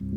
[0.00, 0.16] Come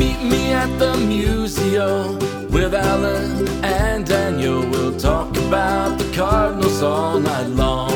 [0.00, 2.18] meet me at the museum
[2.50, 4.68] with Allen and Daniel.
[4.68, 7.95] We'll talk about the Cardinals all night long.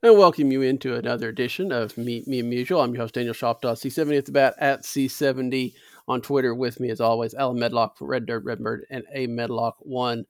[0.00, 2.80] And welcome you into another edition of Meet Me at Musial.
[2.80, 5.74] I'm your host, Daniel Shoptaw, C70 at the bat at C70
[6.06, 6.54] on Twitter.
[6.54, 10.22] With me, as always, Allen Medlock for Red Dirt Red Redbird and A Medlock1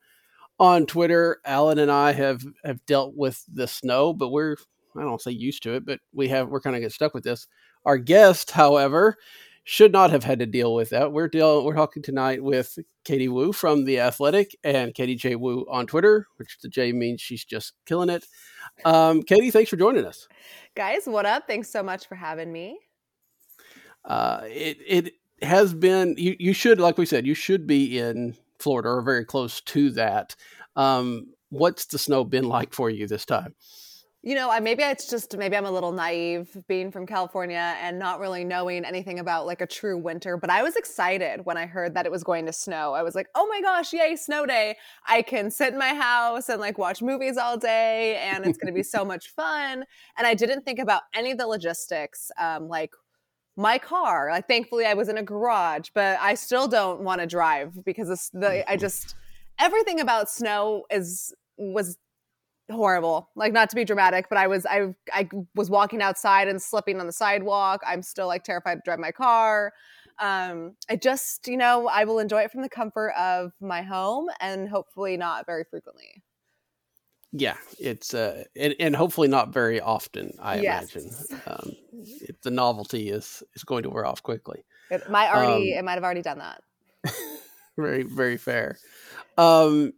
[0.58, 1.42] on Twitter.
[1.44, 4.56] Allen and I have, have dealt with the snow, but we're,
[4.96, 7.24] I don't say used to it, but we have, we're kind of get stuck with
[7.24, 7.46] this.
[7.84, 9.18] Our guest, however,
[9.68, 11.12] should not have had to deal with that.
[11.12, 15.36] We're deal, we're talking tonight with Katie Woo from The Athletic and Katie J.
[15.36, 18.24] Woo on Twitter, which the J means she's just killing it.
[18.86, 20.26] Um, Katie, thanks for joining us.
[20.74, 21.46] Guys, what up?
[21.46, 22.78] Thanks so much for having me.
[24.06, 28.34] Uh, it it has been you, you should like we said you should be in
[28.58, 30.34] Florida or very close to that.
[30.76, 33.54] Um, what's the snow been like for you this time?
[34.22, 38.00] You know, I maybe it's just maybe I'm a little naive being from California and
[38.00, 41.66] not really knowing anything about like a true winter, but I was excited when I
[41.66, 42.94] heard that it was going to snow.
[42.94, 44.76] I was like, "Oh my gosh, yay, snow day.
[45.06, 48.66] I can sit in my house and like watch movies all day and it's going
[48.66, 49.84] to be so much fun."
[50.16, 52.90] And I didn't think about any of the logistics um like
[53.56, 54.30] my car.
[54.32, 58.30] Like thankfully I was in a garage, but I still don't want to drive because
[58.32, 59.14] the I just
[59.60, 61.96] everything about snow is was
[62.70, 66.60] horrible like not to be dramatic but i was i i was walking outside and
[66.60, 69.72] slipping on the sidewalk i'm still like terrified to drive my car
[70.18, 74.28] um i just you know i will enjoy it from the comfort of my home
[74.40, 76.22] and hopefully not very frequently
[77.32, 80.32] Yeah, it's uh, and, and hopefully not very often.
[80.40, 80.94] I Yes.
[80.94, 81.10] imagine
[81.46, 81.76] um,
[82.22, 84.64] it, the novelty is is going to wear off quickly.
[84.90, 86.62] it might already Um, it might have already done that
[87.76, 88.78] very very fair
[89.36, 89.92] um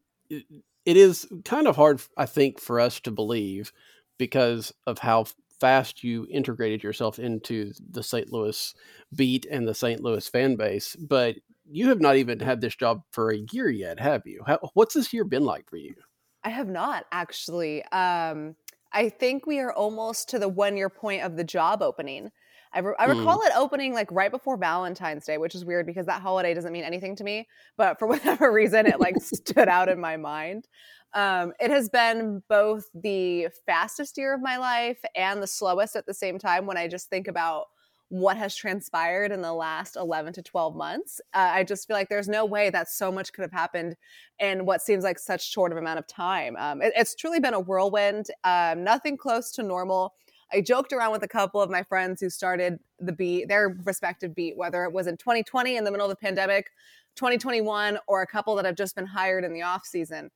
[0.90, 3.72] it, is kind of hard i think for us to believe
[4.18, 5.24] because of how
[5.60, 8.74] fast you integrated yourself into the st louis
[9.14, 11.36] beat and the st louis fan base but
[11.72, 14.94] you have not even had this job for a year yet have you how, what's
[14.94, 15.94] this year been like for you
[16.42, 17.84] I have not actually.
[17.86, 18.56] Um,
[18.92, 22.30] I think we are almost to the one year point of the job opening.
[22.72, 23.10] I, re- I Hmm.
[23.10, 26.72] recall it opening like right before Valentine's Day, which is weird because that holiday doesn't
[26.72, 27.48] mean anything to me.
[27.76, 30.68] But for whatever reason, it like stood out in my mind.
[31.12, 36.06] Um, it has been both the fastest year of my life and the slowest at
[36.06, 37.66] the same time when I just think about
[38.10, 41.20] what has transpired in the last 11 to 12 months.
[41.32, 43.96] Uh, I just feel like there's no way that so much could have happened
[44.40, 46.56] in what seems like such short of amount of time.
[46.58, 50.14] Um, it- it's truly been a whirlwind, um, nothing close to normal.
[50.52, 54.34] I joked around with a couple of my friends who started the beat, their respective
[54.34, 56.70] beat, whether it was in 2020 in the middle of the pandemic,
[57.16, 60.30] 2021, or a couple that have just been hired in the off season.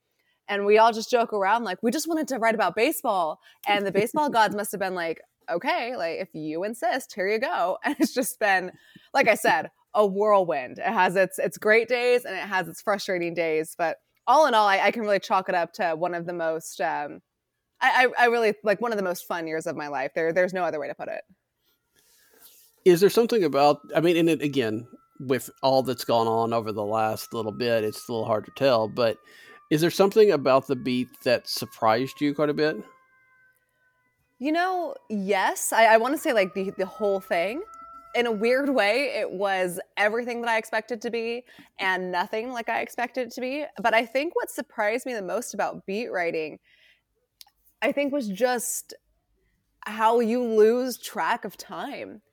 [0.47, 3.39] And we all just joke around like, we just wanted to write about baseball.
[3.67, 7.39] And the baseball gods must have been like, okay, like if you insist, here you
[7.39, 7.77] go.
[7.83, 8.71] And it's just been,
[9.13, 10.77] like I said, a whirlwind.
[10.77, 13.75] It has its its great days and it has its frustrating days.
[13.77, 13.97] But
[14.27, 16.81] all in all, I, I can really chalk it up to one of the most
[16.81, 17.21] um
[17.81, 20.11] I, I I really like one of the most fun years of my life.
[20.15, 21.21] There there's no other way to put it.
[22.85, 24.87] is there something about i mean and it, again
[25.19, 28.51] with all that's gone on over the last little bit it's a little hard to
[28.55, 29.17] tell but
[29.71, 32.77] is there something about the beat that surprised you quite a bit
[34.39, 37.61] You know, yes, I, I want to say like the the whole thing.
[38.15, 41.43] In a weird way, it was everything that I expected to be
[41.79, 43.65] and nothing like I expected it to be.
[43.81, 46.59] But I think what surprised me the most about beat writing,
[47.85, 48.95] I think was just
[49.85, 52.23] how you lose track of time.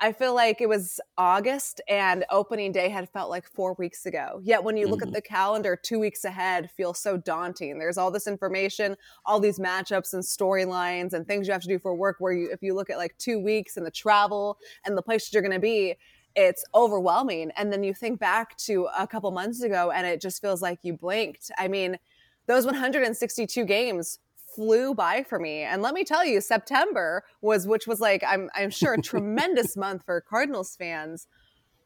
[0.00, 4.40] I feel like it was August and opening day had felt like four weeks ago.
[4.42, 5.08] Yet when you look Mhm.
[5.08, 7.78] at the calendar, two weeks ahead feels so daunting.
[7.78, 11.78] There's all this information, all these matchups and storylines and things you have to do
[11.78, 12.16] for work.
[12.18, 15.32] Where you, if you look at like two weeks and the travel and the places
[15.32, 15.96] you're going to be,
[16.34, 17.52] it's overwhelming.
[17.52, 20.80] And then you think back to a couple months ago and it just feels like
[20.82, 21.50] you blinked.
[21.58, 21.98] I mean,
[22.46, 24.18] those 162 games
[24.56, 25.60] flew by for me.
[25.62, 29.76] And let me tell you, September was, which was like, I'm, I'm sure a tremendous
[29.76, 31.28] month for Cardinals fans,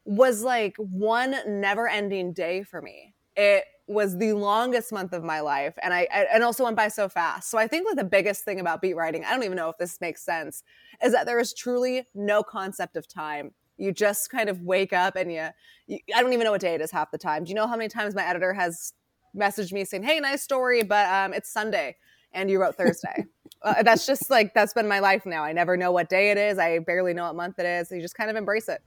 [0.05, 3.13] was like one never ending day for me.
[3.35, 5.77] It was the longest month of my life.
[5.83, 7.51] And I, I- and also went by so fast.
[7.51, 9.77] So I think like the biggest thing about beat writing, I don't even know if
[9.77, 10.63] this makes sense,
[11.03, 13.51] is that there is truly no concept of time.
[13.77, 15.49] You just kind of wake up and you,
[15.87, 17.43] you I don't even know what day it is half the time.
[17.43, 18.93] Do you know how many times my editor has
[19.35, 21.95] messaged me saying, "Hey, nice story, but um, it's Sunday
[22.33, 23.25] and you wrote Thursday."
[23.61, 25.43] uh, that's just like that's been my life now.
[25.43, 26.57] I never know what day it is.
[26.57, 27.91] I barely know what month it is.
[27.91, 28.81] you just kind of embrace it.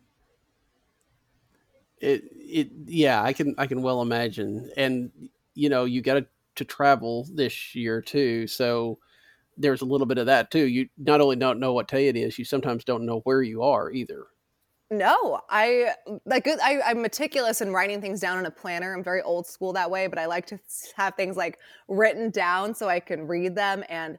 [2.00, 5.10] it it yeah i can i can well imagine and
[5.54, 6.24] you know you got
[6.56, 8.98] to travel this year too so
[9.56, 12.16] there's a little bit of that too you not only don't know what day it
[12.16, 14.26] is you sometimes don't know where you are either
[14.98, 15.94] No, I
[16.24, 18.94] like I, I'm meticulous in writing things down in a planner.
[18.94, 20.58] I'm very old school that way, but I like to
[20.96, 21.58] have things like
[21.88, 23.82] written down so I can read them.
[23.88, 24.18] And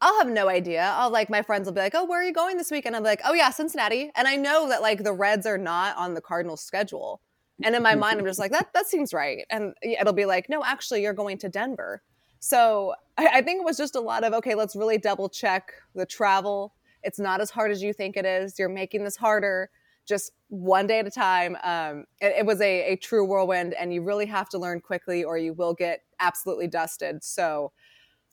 [0.00, 0.92] I'll have no idea.
[0.96, 2.94] I'll like my friends will be like, "Oh, where are you going this week?" And
[2.94, 6.14] I'm like, "Oh yeah, Cincinnati." And I know that like the Reds are not on
[6.14, 7.20] the Cardinals schedule.
[7.62, 10.48] And in my mind, I'm just like, "That that seems right." And it'll be like,
[10.48, 12.02] "No, actually, you're going to Denver."
[12.38, 14.54] So I, I think it was just a lot of okay.
[14.54, 16.74] Let's really double check the travel.
[17.02, 18.58] It's not as hard as you think it is.
[18.58, 19.70] You're making this harder
[20.06, 21.56] just one day at a time.
[21.62, 25.24] Um, it, it was a, a true whirlwind, and you really have to learn quickly,
[25.24, 27.24] or you will get absolutely dusted.
[27.24, 27.72] So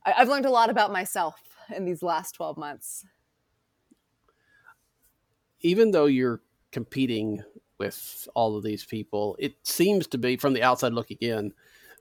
[0.05, 1.35] I, I've learned a lot about myself
[1.75, 3.05] in these last 12 months.
[5.61, 6.41] even though you're
[6.71, 7.43] competing
[7.79, 11.51] with all of these people it seems to be from the outside looking in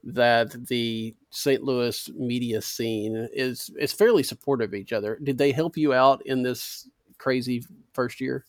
[0.03, 5.53] that the st louis media scene is is fairly supportive of each other did they
[5.53, 6.89] help you out in this
[7.19, 8.45] crazy first year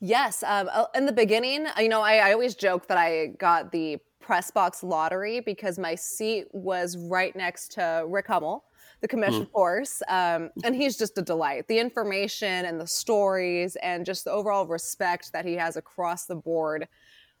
[0.00, 0.42] Yes.
[0.42, 3.98] Um, uh, in the beginning, you know, I, I always joke that I got the
[4.20, 8.64] press box lottery because my seat was right next to Rick Hummel,
[9.00, 10.02] the Commish, of course.
[10.08, 11.66] Um, and he's just a delight.
[11.66, 16.36] The information and the stories and just the overall respect that he has across the
[16.36, 16.86] board.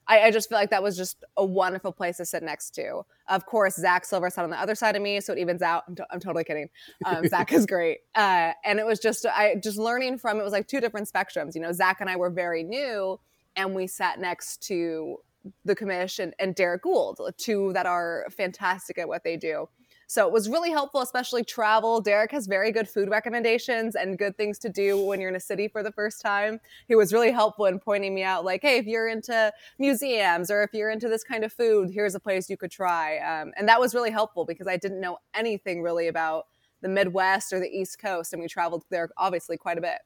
[0.08, 3.02] I, I just feel like that was just a wonderful place to sit next to.
[3.28, 5.84] Of course, Zach Silver sat on the other side of me, so it evens out.
[5.86, 6.70] I'm, to- I'm totally kidding.
[7.04, 10.52] Um, Zach is great, uh, and it was just I just learning from it was
[10.52, 11.54] like two different spectrums.
[11.54, 13.20] You know, Zach and I were very new,
[13.54, 15.18] and we sat next to
[15.64, 19.68] the Commish and Derrick Goold, two that are fantastic at what they do.
[20.10, 22.00] So it was really helpful, especially travel.
[22.00, 25.40] Derrick has very good food recommendations and good things to do when you're in a
[25.40, 26.60] city for the first time.
[26.88, 30.62] He was really helpful in pointing me out, like, hey, if you're into museums or
[30.62, 33.18] if you're into this kind of food, here's a place you could try.
[33.18, 36.46] Um, and that was really helpful because I didn't know anything really about
[36.80, 38.32] the Midwest or the East Coast.
[38.32, 39.98] And we traveled there obviously quite a bit.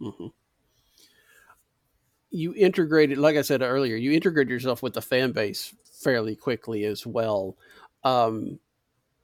[0.00, 0.28] hmm
[2.30, 6.84] you integrated like i said earlier you integrated yourself with the fan base fairly quickly
[6.84, 7.56] as well
[8.02, 8.58] um,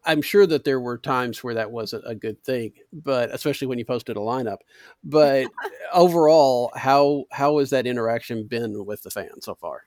[0.06, 3.79] i'm sure that there were times where that wasn't a good thing but especially when
[3.79, 4.58] you posted a lineup
[5.05, 5.47] but
[5.93, 9.85] overall how how has that interaction been with the fans so far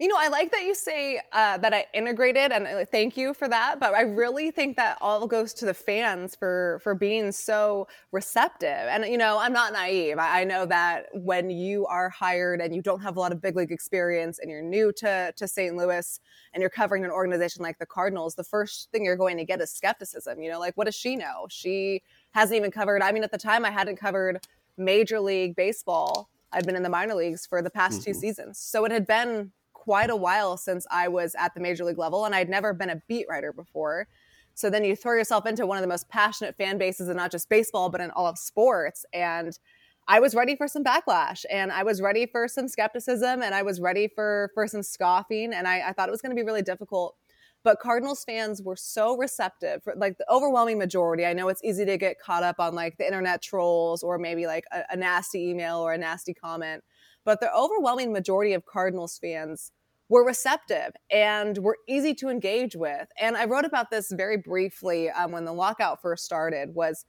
[0.00, 3.34] You know, I like that you say uh, that I integrated, and uh, thank you
[3.34, 3.78] for that.
[3.78, 8.70] But I really think that all goes to the fans for for being so receptive.
[8.70, 10.16] And you know, I'm not naive.
[10.18, 13.42] I, I know that when you are hired and you don't have a lot of
[13.42, 15.76] big league experience, and you're new to to St.
[15.76, 16.18] Louis,
[16.54, 19.60] and you're covering an organization like the Cardinals, the first thing you're going to get
[19.60, 20.40] is skepticism.
[20.40, 21.46] You know, like what does she know?
[21.50, 23.02] She hasn't even covered.
[23.02, 24.46] I mean, at the time, I hadn't covered
[24.78, 26.30] Major League Baseball.
[26.52, 28.16] I'd been in the minor leagues for the past two Mhm.
[28.16, 31.98] seasons, so it had been quite a while since I was at the major league
[31.98, 34.06] level, and I'd never been a beat writer before.
[34.54, 37.30] So then you throw yourself into one of the most passionate fan bases in not
[37.30, 39.06] just baseball, but in all of sports.
[39.14, 39.58] And
[40.06, 43.62] I was ready for some backlash, and I was ready for some skepticism, and I
[43.62, 46.44] was ready for for some scoffing, and I, I thought it was going to be
[46.44, 47.16] really difficult.
[47.62, 51.24] But Cardinals fans were so receptive, like the overwhelming majority.
[51.24, 54.46] I know it's easy to get caught up on like the internet trolls or maybe
[54.46, 56.82] like a, a nasty email or a nasty comment
[57.30, 59.70] but the overwhelming majority of Cardinals fans
[60.08, 63.06] were receptive and were easy to engage with.
[63.20, 66.74] And I wrote about this very briefly um, when the lockout first started.
[66.74, 67.04] Was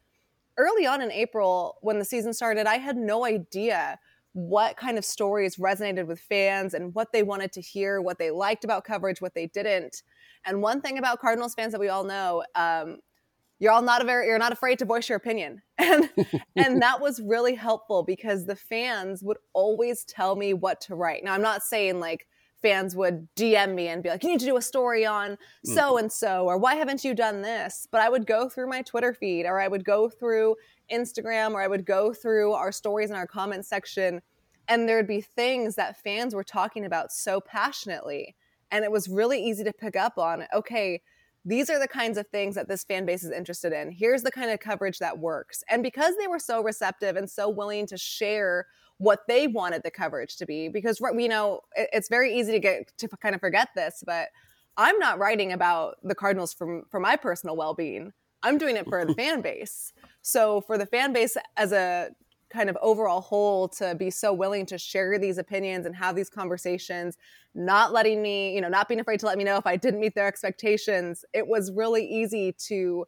[0.59, 3.97] early on in April when the season started, I had no idea
[4.33, 8.29] what kind of stories resonated with fans and what they wanted to hear, what they
[8.29, 10.03] liked about coverage, what they didn't.
[10.45, 12.97] And one thing about Cardinals fans that we all know, um,
[13.61, 15.61] you're all not a very you're not afraid to voice your opinion.
[15.77, 16.09] And
[16.55, 21.23] and that was really helpful because the fans would always tell me what to write.
[21.23, 22.27] Now i'm not saying like
[22.61, 25.81] fans would dm me and be like you need to do a story on so
[25.81, 25.97] mm-hmm.
[25.97, 27.87] and so or why haven't you done this?
[27.91, 30.55] But i would go through my twitter feed or i would go through
[30.91, 34.21] instagram or i would go through our stories in our comment section
[34.67, 38.35] and there would be things that fans were talking about so passionately
[38.69, 41.01] and it was really easy to pick up on okay
[41.43, 43.91] these are the kinds of things that this fan base is interested in.
[43.91, 45.63] Here's the kind of coverage that works.
[45.69, 48.67] And because they were so receptive and so willing to share
[48.98, 52.91] what they wanted the coverage to be, because you know it's very easy to get
[53.00, 54.27] to kind of forget this, but
[54.77, 58.13] I'm not writing about the Cardinals from for my personal well-being.
[58.43, 59.93] I'm doing it for the fan base.
[60.21, 62.12] So for the fan base as a
[62.51, 66.29] kind of overall whole to be so willing to share these opinions and have these
[66.29, 67.17] conversations
[67.53, 70.00] not letting me you know not being afraid to let me know if i didn't
[70.00, 71.25] meet their expectations.
[71.34, 73.05] It was really easy to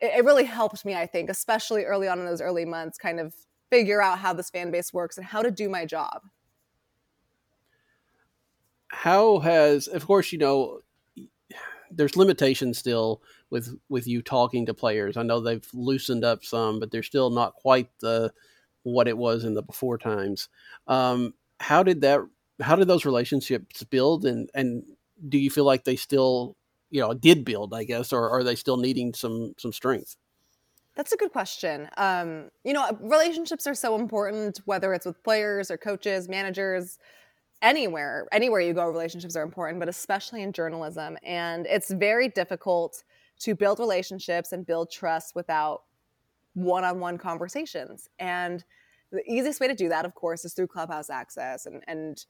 [0.00, 3.20] it, it really helped me i think especially early on in those early months kind
[3.20, 3.34] of
[3.72, 6.20] figure out how this fan base works and how to do my job.
[8.88, 10.80] How has of course you know
[11.90, 15.18] there's limitations still with with you talking to players.
[15.18, 18.32] I know they've loosened up some, but they're still not quite the
[18.82, 20.48] what it was in the before times.
[20.88, 22.20] Um, how did that?
[22.60, 24.24] How did those relationships build?
[24.24, 24.82] And and
[25.28, 26.56] do you feel like they still,
[26.90, 27.74] you know, did build?
[27.74, 30.16] I guess, or are they still needing some some strength?
[30.96, 31.88] That's a good question.
[31.98, 36.98] Um, you know, relationships are so important, whether it's with players or coaches, managers,
[37.60, 38.26] anywhere.
[38.32, 41.16] Anywhere you go, relationships are important, but especially in journalism.
[41.22, 43.04] And it's very difficult
[43.42, 45.82] to build relationships and build trust without
[46.54, 48.08] one-on-one conversations.
[48.18, 48.64] And
[49.10, 51.66] the easiest way to do that, of course, is through Clubhouse access.
[51.66, 52.24] And and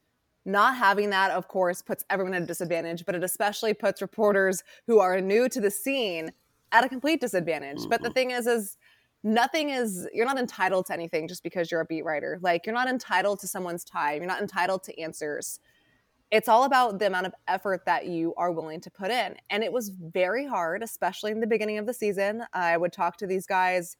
[0.45, 4.63] not having that, of course, puts everyone at a disadvantage, but it especially puts reporters
[4.87, 6.33] who are new to the scene
[6.71, 7.79] at a complete disadvantage.
[7.79, 7.89] Mm-hmm.
[7.89, 8.13] But the mm-hmm.
[8.13, 8.77] thing is, is
[9.23, 12.39] nothing is you're not entitled to anything just because you're a beat writer.
[12.41, 14.17] Like you're not entitled to someone's time.
[14.17, 15.59] You're not entitled to answers
[16.33, 19.35] it's all about the amount of effort that you are willing to put in.
[19.51, 22.43] And it was very hard, especially in the beginning of the season.
[22.53, 23.97] I would talk to these guys.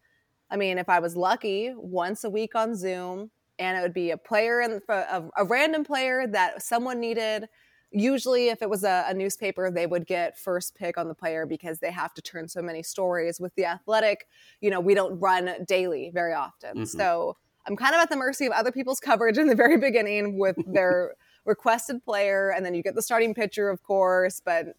[0.50, 4.10] I mean, if I was lucky, once a week on Zoom, and it would be
[4.10, 7.50] a player and a, a, random player that someone needed.
[7.92, 11.46] Usually, if it was a, a, newspaper, they would get first pick on the player
[11.46, 13.40] because they have to turn so many stories.
[13.40, 14.26] With the athletic,
[14.60, 16.78] you know, we don't run daily very often.
[16.78, 16.98] Mm-hmm.
[16.98, 17.38] So
[17.68, 20.56] I'm kind of at the mercy of other people's coverage in the very beginning with
[20.66, 21.14] their
[21.46, 24.42] requested player, and then you get the starting pitcher, of course.
[24.44, 24.76] But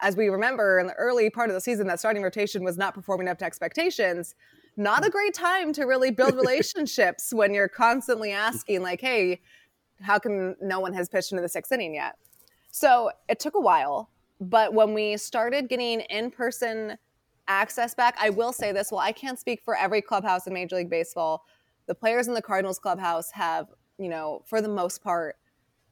[0.00, 2.94] as we remember in the early part of the season, that starting rotation was not
[2.94, 4.34] performing up to expectations.
[4.76, 9.40] Not a great time to really build relationships when you're constantly asking, like, hey,
[10.02, 12.16] how come no one has pitched into the sixth inning yet?
[12.70, 14.10] So it took a while.
[14.40, 16.98] But when we started getting in person
[17.46, 20.76] access back, I will say this well, I can't speak for every clubhouse in Major
[20.76, 21.44] League Baseball.
[21.86, 23.68] The players in the Cardinals clubhouse have,
[23.98, 25.36] you know, for the most part,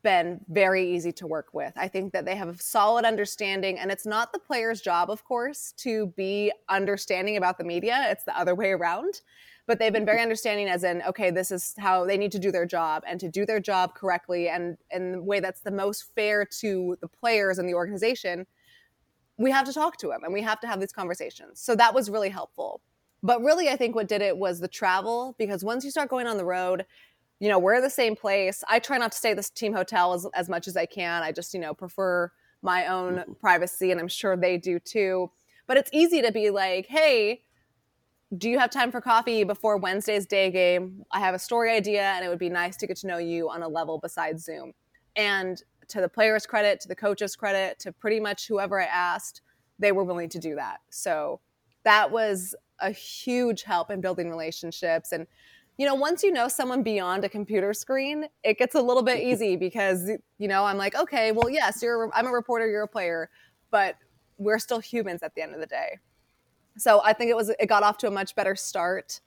[0.02, 1.72] been very easy to work with.
[1.76, 5.24] I think that they have a solid understanding, and it's not the player's job, of
[5.24, 8.06] course, to be understanding about the media.
[8.10, 9.20] It's the other way around.
[9.66, 12.50] But they've been very understanding, as in, okay, this is how they need to do
[12.50, 16.14] their job, and to do their job correctly and in the way that's the most
[16.14, 18.46] fair to the players and the organization.
[19.38, 21.60] We have to talk to them and we have to have these conversations.
[21.60, 22.80] So that was really helpful.
[23.22, 26.26] But really, I think what did it was the travel, because once you start going
[26.26, 26.84] on the road,
[27.42, 28.62] you know, we're the same place.
[28.68, 31.24] I try not to stay at this team hotel as, as much as I can.
[31.24, 32.30] I just, you know, prefer
[32.62, 33.32] my own mm-hmm.
[33.32, 35.28] privacy, and I'm sure they do too.
[35.66, 37.42] But it's easy to be like, hey,
[38.38, 41.04] do you have time for coffee before Wednesday's day game?
[41.10, 43.50] I have a story idea, and it would be nice to get to know you
[43.50, 44.72] on a level besides Zoom.
[45.16, 49.40] And to the players' credit, to the coaches' credit, to pretty much whoever I asked,
[49.80, 50.78] they were willing to do that.
[50.90, 51.40] So
[51.82, 55.10] that was a huge help in building relationships.
[55.10, 55.26] And
[55.82, 59.20] you know, once you know someone beyond a computer screen, it gets a little bit
[59.20, 60.08] easy because,
[60.38, 63.30] you know, I'm like, okay, well, yes, you're, I'm a reporter, you're a player,
[63.72, 63.96] but
[64.38, 65.98] we're still humans at the end of the day.
[66.78, 69.18] So I think it was, it got off to a much better start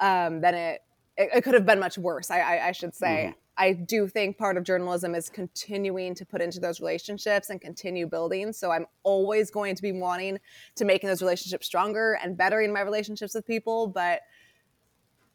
[0.00, 0.82] um, than it,
[1.16, 3.28] it, it, could have been much worse, I, I, I should say.
[3.28, 3.38] Mm-hmm.
[3.56, 8.06] I do think part of journalism is continuing to put into those relationships and continue
[8.06, 8.52] building.
[8.52, 10.40] So I'm always going to be wanting
[10.76, 13.86] to making those relationships stronger and bettering my relationships with people.
[13.86, 14.20] But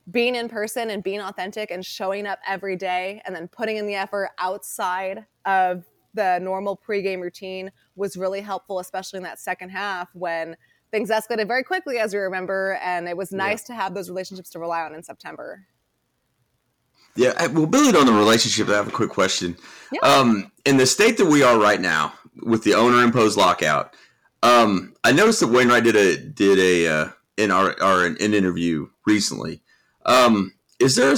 [0.09, 3.85] being in person and being authentic and showing up every day and then putting in
[3.85, 5.83] the effort outside of
[6.13, 10.55] the normal pregame routine was really helpful, especially in that second half when
[10.91, 12.79] things escalated very quickly, as we remember.
[12.81, 13.75] And it was nice yeah.
[13.75, 15.65] to have those relationships to rely on in September.
[17.15, 19.57] Yeah, well, building on the relationship, I have a quick question.
[19.91, 19.99] Yeah.
[20.01, 23.95] Um, in the state that we are right now, with the owner imposed lockout,
[24.43, 28.87] Um, I noticed that Wainwright did a did a uh, in our, our an interview
[29.05, 29.63] recently.
[30.07, 31.17] Um, is there a,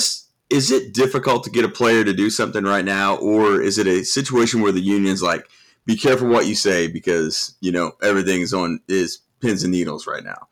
[0.50, 3.88] is it difficult to get a player to do something right now, or is it
[3.88, 5.48] a situation where the union's like,
[5.86, 10.05] be careful what you say because you know everything is on is pins and needles
[10.05, 10.48] right now.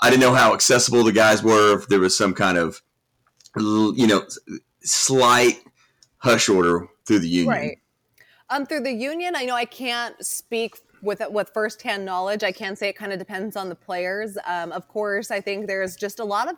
[0.00, 1.78] I didn't know how accessible the guys were.
[1.78, 2.82] If there was some kind of
[3.56, 4.22] you know
[4.82, 5.60] slight
[6.18, 7.78] hush order through the union, right?
[8.50, 12.42] Um, through the union, I know I can't speak with with firsthand knowledge.
[12.42, 14.36] I can say it kind of depends on the players.
[14.46, 16.56] Um, of course, I think there's just a lot of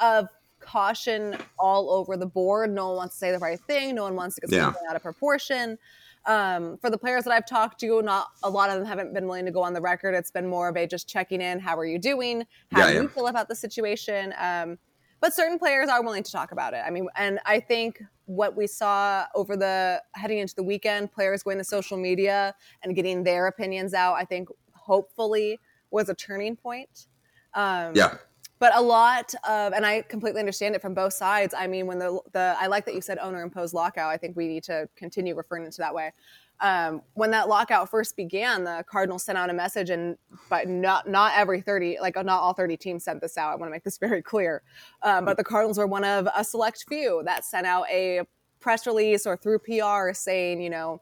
[0.00, 0.28] of
[0.66, 2.72] caution all over the board.
[2.72, 3.94] No one wants to say the right thing.
[3.94, 4.64] No one wants to get yeah.
[4.64, 5.78] something out of proportion.
[6.26, 9.26] Um, for the players that I've talked to, not a lot of them haven't been
[9.26, 10.12] willing to go on the record.
[10.14, 11.60] It's been more of a just checking in.
[11.60, 12.44] How are you doing?
[12.72, 14.34] How yeah, do you feel about the situation?
[14.38, 14.78] Um,
[15.20, 16.82] but certain players are willing to talk about it.
[16.84, 21.44] I mean, and I think what we saw over the heading into the weekend, players
[21.44, 25.60] going to social media and getting their opinions out, I think hopefully
[25.92, 27.06] was a turning point.
[27.54, 28.16] Um, yeah
[28.58, 31.54] but a lot of and i completely understand it from both sides.
[31.56, 34.10] I mean when the the i like that you said owner imposed lockout.
[34.10, 36.12] I think we need to continue referring to that way.
[36.60, 40.16] Um, when that lockout first began the cardinals sent out a message and
[40.48, 43.52] but not not every 30 like not all 30 teams sent this out.
[43.52, 44.62] I want to make this very clear.
[45.02, 48.22] Um, but the cardinals were one of a select few that sent out a
[48.60, 51.00] press release or through pr saying you know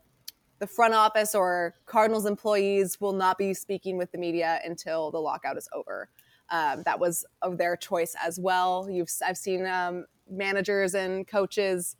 [0.59, 5.19] the front office or cardinals employees will not be speaking with the media until the
[5.19, 6.09] lockout is over
[6.51, 8.89] um, that was of their choice as well.
[8.91, 11.97] You've I've seen um, managers and coaches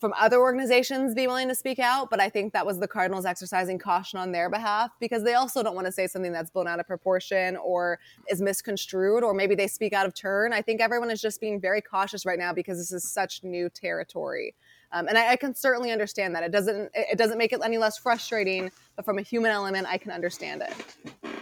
[0.00, 3.26] from other organizations be willing to speak out, but I think that was the Cardinals
[3.26, 6.66] exercising caution on their behalf because they also don't want to say something that's blown
[6.66, 10.54] out of proportion or is misconstrued, or maybe they speak out of turn.
[10.54, 13.68] I think everyone is just being very cautious right now because this is such new
[13.68, 14.54] territory.
[14.90, 16.42] Um, and I, I, can certainly understand that.
[16.42, 19.98] It doesn't it doesn't make it any less frustrating, but from a human element, I
[19.98, 21.39] can understand it.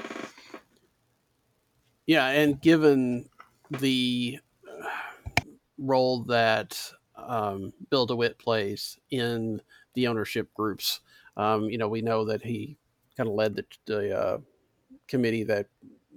[2.09, 3.29] Yeah, and given
[3.69, 4.41] the
[5.77, 6.81] role that
[7.17, 9.61] um, Bill DeWitt plays in
[9.93, 11.01] the ownership groups,
[11.37, 12.79] um, you know, we know that he
[13.15, 14.39] kind of led the, the uh,
[15.07, 15.67] committee that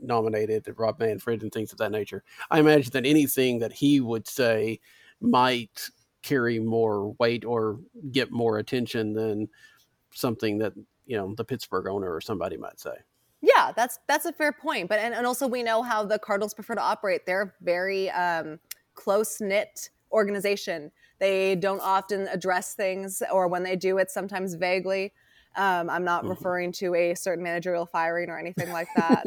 [0.01, 2.23] nominated Rob Manfred and things of that nature.
[2.49, 4.79] I imagine that anything that he would say
[5.19, 5.89] might
[6.21, 7.81] carry more weight or
[8.13, 9.49] get more attention than
[10.13, 10.71] something that
[11.05, 12.95] you know the Pittsburgh owner or somebody might say.
[13.41, 14.87] Yeah, that's that's a fair point.
[14.87, 17.25] But and, and also we know how the Cardinals prefer to operate.
[17.25, 18.59] They're very um,
[18.93, 20.91] close knit organization.
[21.19, 25.13] They don't often address things, or when they do, it's sometimes vaguely.
[25.55, 26.29] Um, I'm not mm-hmm.
[26.29, 29.25] referring to a certain managerial firing or anything like that.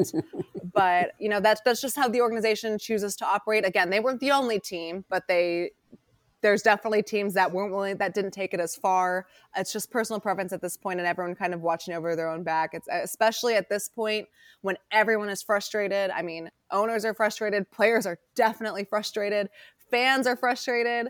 [0.74, 3.66] but you know that's that's just how the organization chooses to operate.
[3.66, 5.72] Again, they weren't the only team, but they
[6.44, 9.26] there's definitely teams that weren't willing that didn't take it as far.
[9.56, 12.42] It's just personal preference at this point and everyone kind of watching over their own
[12.42, 12.74] back.
[12.74, 14.28] It's especially at this point
[14.60, 16.10] when everyone is frustrated.
[16.10, 19.48] I mean owners are frustrated players are definitely frustrated
[19.90, 21.08] fans are frustrated.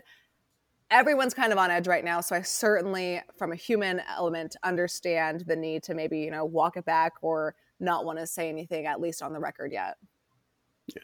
[0.89, 5.43] Everyone's kind of on edge right now so i certainly from a human element understand
[5.47, 8.85] the need to maybe you know walk it back or not want to say anything
[8.85, 9.97] at least on the record yet.
[10.87, 11.03] Yeah.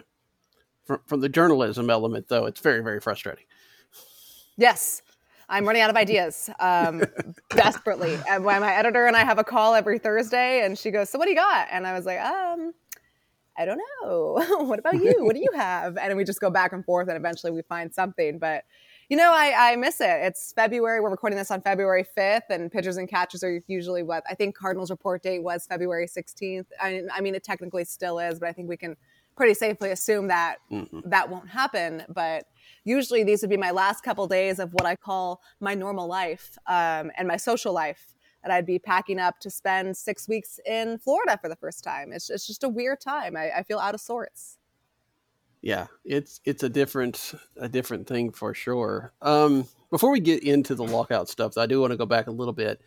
[0.85, 3.43] From, from the journalism element though it's very very frustrating
[4.57, 5.01] Yes.
[5.51, 7.03] I'm running out of ideas um,
[7.49, 8.17] desperately.
[8.29, 11.19] And when my editor and I have a call every Thursday, and she goes, "So
[11.19, 12.73] what do you got?" And I was like, "Um,
[13.57, 14.45] I don't know.
[14.65, 15.25] what about you?
[15.25, 17.93] What do you have?" And we just go back and forth, and eventually we find
[17.93, 18.39] something.
[18.39, 18.63] But
[19.09, 20.21] you know, I, I miss it.
[20.21, 21.01] It's February.
[21.01, 24.55] We're recording this on February 5th, and pitchers and catchers are usually what I think
[24.55, 26.67] Cardinals report date was February 16th.
[26.81, 28.95] I, I mean, it technically still is, but I think we can
[29.35, 31.01] pretty safely assume that mm-hmm.
[31.09, 32.03] that won't happen.
[32.07, 32.45] But
[32.83, 36.57] usually these would be my last couple days of what I call my normal life
[36.67, 38.15] um, and my social life.
[38.43, 42.11] And I'd be packing up to spend six weeks in Florida for the first time.
[42.11, 43.37] It's, it's just a weird time.
[43.37, 44.57] I, I feel out of sorts.
[45.61, 49.13] Yeah, it's it's a different a different thing for sure.
[49.21, 52.31] Um, before we get into the lockout stuff, I do want to go back a
[52.31, 52.81] little bit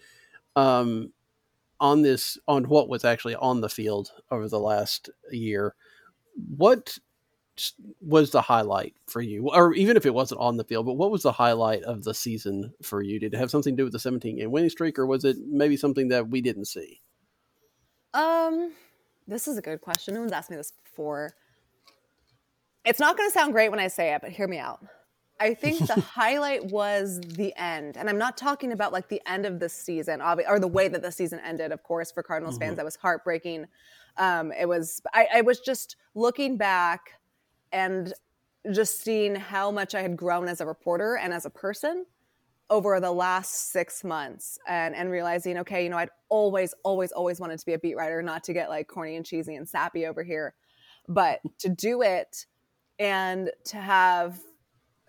[0.56, 1.12] um,
[1.78, 5.76] on this on what was actually on the field over the last year.
[6.56, 6.98] What
[8.00, 11.10] was the highlight for you, or even if it wasn't on the field, but what
[11.10, 13.20] was the highlight of the season for you?
[13.20, 15.36] Did it have something to do with the 17 game winning streak, or was it
[15.46, 17.00] maybe something that we didn't see?
[18.12, 18.72] Um,
[19.26, 20.14] this is a good question.
[20.14, 21.32] No one's asked me this before.
[22.84, 24.84] It's not going to sound great when I say it, but hear me out.
[25.40, 29.46] I think the highlight was the end, and I'm not talking about like the end
[29.46, 31.72] of the season, or the way that the season ended.
[31.72, 32.66] Of course, for Cardinals mm-hmm.
[32.66, 33.66] fans, that was heartbreaking.
[34.16, 35.00] Um, it was.
[35.12, 37.14] I, I was just looking back
[37.74, 38.14] and
[38.72, 42.06] just seeing how much I had grown as a reporter and as a person
[42.70, 47.40] over the last six months and, and realizing, okay, you know, I'd always, always, always
[47.40, 50.06] wanted to be a beat writer, not to get like corny and cheesy and sappy
[50.06, 50.54] over here,
[51.08, 52.46] but to do it
[52.98, 54.38] and to have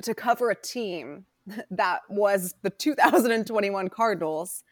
[0.01, 1.25] to cover a team
[1.69, 4.63] that was the 2021 Cardinals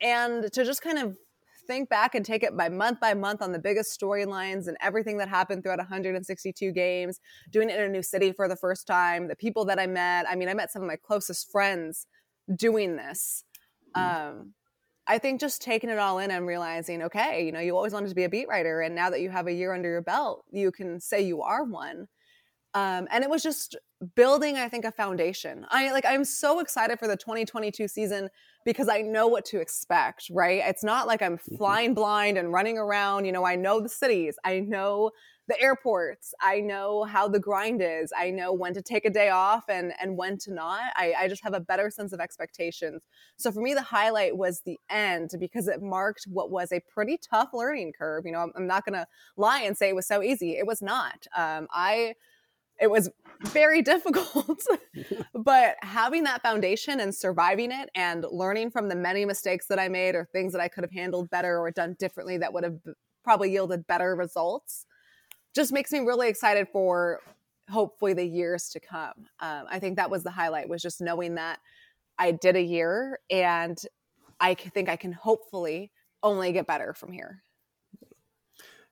[0.00, 1.16] and to just kind of
[1.70, 5.18] think back and take it by month by month on the biggest storylines and everything
[5.18, 9.28] that happened throughout 162 games, doing it in a new city for the first time,
[9.28, 10.26] the people that I met.
[10.28, 12.06] I mean, I met some of my closest friends
[12.56, 13.44] doing this.
[13.96, 14.30] Mm.
[14.30, 14.54] Um,
[15.06, 18.08] I think just taking it all in and realizing, okay, you know, you always wanted
[18.08, 20.44] to be a beat writer, and now that you have a year under your belt,
[20.50, 22.08] you can say you are one.
[22.74, 23.76] Um, and it was just
[24.14, 25.66] building, I think, a foundation.
[25.70, 28.30] I like I'm so excited for the 2022 season
[28.64, 30.62] because I know what to expect, right?
[30.64, 31.56] It's not like I'm mm-hmm.
[31.56, 33.24] flying blind and running around.
[33.24, 35.10] You know, I know the cities, I know
[35.48, 39.30] the airports, I know how the grind is, I know when to take a day
[39.30, 40.92] off and and when to not.
[40.96, 43.02] I, I just have a better sense of expectations.
[43.36, 47.18] So for me, the highlight was the end because it marked what was a pretty
[47.18, 48.24] tough learning curve.
[48.24, 50.56] You know, I'm, I'm not gonna lie and say it was so easy.
[50.56, 51.26] It was not.
[51.36, 52.14] Um, I
[52.80, 53.10] it was
[53.44, 54.62] very difficult.
[55.34, 59.88] but having that foundation and surviving it and learning from the many mistakes that I
[59.88, 62.78] made or things that I could have handled better or done differently that would have
[63.22, 64.86] probably yielded better results
[65.54, 67.20] just makes me really excited for
[67.70, 69.26] hopefully the years to come.
[69.40, 71.58] Um, I think that was the highlight was just knowing that
[72.18, 73.80] I did a year and
[74.40, 75.90] I think I can hopefully
[76.22, 77.42] only get better from here.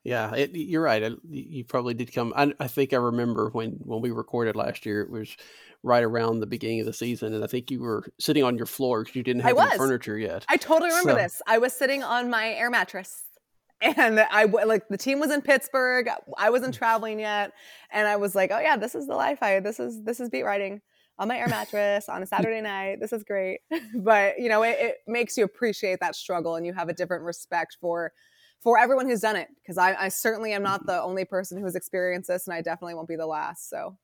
[0.04, 1.12] Yeah, it, you're right.
[1.28, 2.32] You probably did come.
[2.34, 5.02] I, I, think I remember when when we recorded last year.
[5.02, 5.36] It was
[5.82, 8.66] right around the beginning of the season, and I think you were sitting on your
[8.66, 10.44] floor because you didn't have any furniture yet.
[10.48, 11.16] I totally remember so.
[11.16, 11.42] this.
[11.46, 13.24] I was sitting on my air mattress,
[13.80, 16.08] and I like the team was in Pittsburgh.
[16.38, 16.78] I wasn't mm.
[16.78, 17.52] traveling yet,
[17.90, 19.42] and I was like, "Oh yeah, this is the life.
[19.42, 20.80] I this is this is beat writing."
[21.20, 23.00] on my air mattress on a Saturday night.
[23.00, 23.58] This is great.
[23.94, 27.24] but, you know, it, it, makes you appreciate that struggle and you have a different
[27.24, 28.12] respect for
[28.60, 31.74] for everyone who's done it because I, I certainly am not the only person who's
[31.74, 33.96] experienced this and i definitely won't be the last so.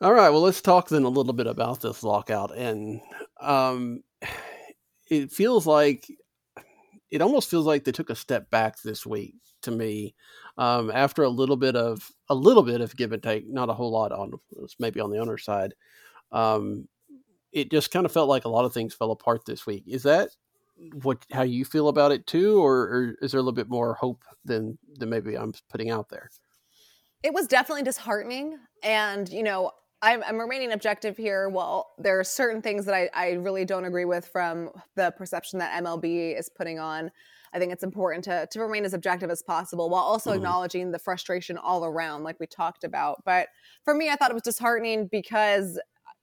[0.00, 3.00] All right well let's talk then a little bit about this lockout and
[3.40, 4.02] um,
[5.10, 6.06] it feels like
[7.10, 10.14] it almost feels like they took a step back this week to me
[10.58, 13.74] um, after a little bit of a little bit of give and take not a
[13.74, 14.32] whole lot on
[14.78, 15.74] maybe on the owner side.
[16.32, 16.88] Um,
[17.52, 19.84] it just kind of felt like a lot of things fell apart this week.
[19.86, 20.30] Is that
[21.02, 23.94] what how you feel about it too, or, or is there a little bit more
[23.94, 26.30] hope than than maybe I'm putting out there?
[27.22, 31.48] It was definitely disheartening, and you know I'm, I'm, remaining objective here.
[31.48, 35.58] Well, there are certain things that I, I, really don't agree with from the perception
[35.58, 37.10] that MLB is putting on.
[37.52, 40.38] I think it's important to, to remain as objective as possible while also mm-hmm.
[40.38, 43.22] acknowledging the frustration all around, like we talked about.
[43.26, 43.48] But
[43.84, 45.78] for me, I thought it was disheartening because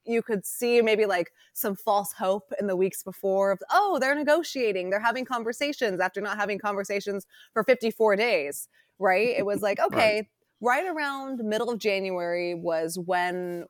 [0.07, 4.15] you could see maybe like some false hope in the weeks before of oh they're
[4.15, 4.89] negotiating.
[4.89, 9.35] They're having conversations after not having conversations for 54 days right?
[9.37, 10.27] It was like okay right.
[10.61, 13.65] right around middle of january was when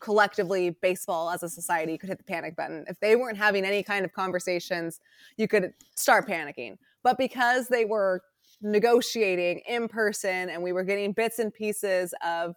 [0.00, 2.84] collectively baseball as a society could hit the panic button.
[2.86, 5.00] If they weren't having any kind of conversations
[5.36, 6.76] you could start panicking.
[7.02, 8.22] But because they were
[8.60, 12.54] negotiating in person and we were getting bits and pieces of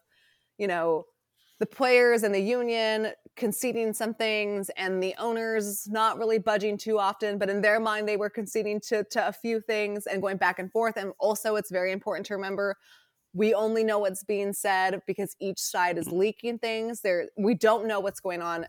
[0.57, 1.05] you know
[1.61, 6.97] the players and the union conceding some things and the owners not really budging too
[6.97, 10.37] often but in their mind they were conceding to, to a few things and going
[10.37, 10.97] back and forth.
[10.97, 12.75] And also it's very important to remember
[13.33, 17.01] we only know what's being said because each side is leaking things.
[17.01, 18.65] There we don't know what's going on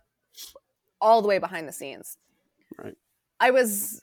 [1.01, 2.19] all the way behind the scenes.
[2.79, 2.95] Right.
[3.41, 4.03] I was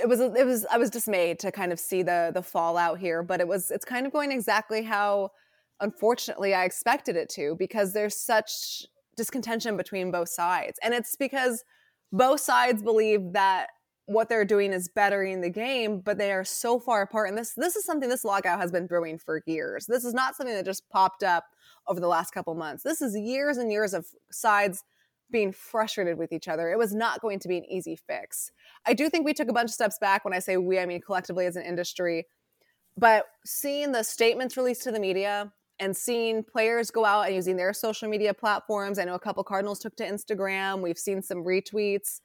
[0.00, 3.22] it was it was i was dismayed to kind of see the the fallout here
[3.22, 5.30] but it was it's kind of going exactly how
[5.80, 10.78] unfortunately I expected it to because there's such discontention between both sides.
[10.82, 11.64] And it's because
[12.12, 13.68] both sides believe that
[14.06, 17.28] what they're doing is bettering the game, but they are so far apart.
[17.28, 19.86] And this this is something this lockout has been brewing for years.
[19.86, 21.44] This is not something that just popped up
[21.86, 22.82] over the last couple months.
[22.82, 24.82] This is years and years of sides
[25.30, 26.70] being frustrated with each other.
[26.72, 28.50] It was not going to be an easy fix.
[28.84, 30.86] I do think we took a bunch of steps back when I say we, I
[30.86, 32.26] mean collectively as an industry.
[32.96, 37.56] But seeing the statements released to the media, and seeing players go out and using
[37.56, 38.98] their social media platforms.
[38.98, 40.82] I know a couple Cardinals took to Instagram.
[40.82, 42.20] We've seen some retweets.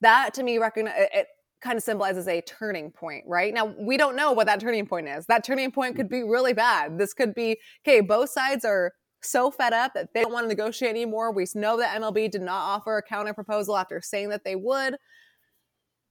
[0.00, 1.28] That to me, recognize it
[1.62, 3.54] kind of symbolizes a turning point, right?
[3.54, 5.26] Now we don't know what that turning point is.
[5.26, 6.98] That turning point could be really bad.
[6.98, 8.00] This could be okay.
[8.00, 8.92] Both sides are
[9.22, 11.32] so fed up that they don't want to negotiate anymore.
[11.32, 14.96] We know that MLB did not offer a counter proposal after saying that they would.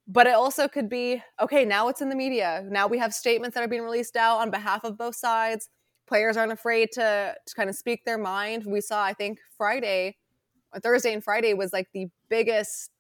[0.08, 2.66] But it also could be okay, now it's in the media.
[2.70, 5.68] Now we have statements that are being released out on behalf of both sides
[6.12, 8.66] players aren't afraid to, to kind of speak their mind.
[8.66, 10.18] We saw, I think, Friday
[10.80, 12.92] Thursday and Friday was like the biggest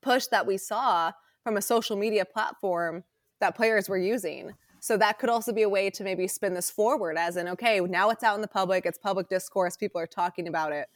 [0.00, 3.04] push that we saw from a social media platform
[3.40, 4.52] that players were using.
[4.80, 7.80] So that could also be a way to maybe spin this forward as in, okay,
[7.80, 10.88] now it's out in the public, it's public discourse, people are talking about it.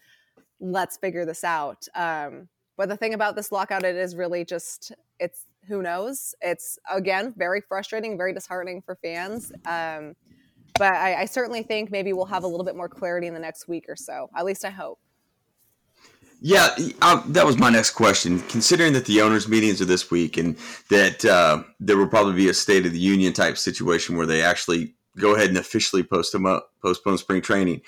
[0.60, 1.86] Let's figure this out.
[1.94, 6.34] Um, but the thing about this lockout, it is really just, it's who knows.
[6.40, 9.52] It's again very frustrating, very disheartening for fans.
[9.66, 10.14] Um,
[10.78, 13.40] but I, I certainly think maybe we'll have a little bit more clarity in the
[13.40, 14.28] next week or so.
[14.36, 14.98] At least I hope.
[16.40, 18.40] Yeah, uh, that was my next question.
[18.48, 20.58] Considering that the owners' meetings are this week and
[20.90, 24.42] that uh, there will probably be a State of the Union type situation where they
[24.42, 27.80] actually go ahead and officially post them up, postpone spring training,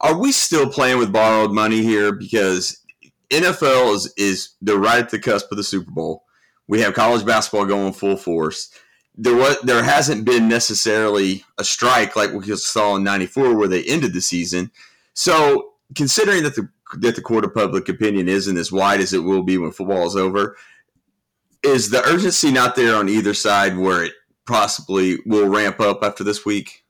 [0.00, 2.12] are we still playing with borrowed money here?
[2.12, 2.84] Because
[3.30, 6.24] NFL is is they're right at the cusp of the Super Bowl.
[6.68, 8.70] We have college basketball going full force.
[9.22, 13.84] There was there hasn't been necessarily a strike like we saw in '94 where they
[13.84, 14.70] ended the season.
[15.12, 19.18] So considering that the that the court of public opinion isn't as wide as it
[19.18, 20.56] will be when football is over,
[21.62, 24.12] is the urgency not there on either side where it
[24.46, 26.84] possibly will ramp up after this week?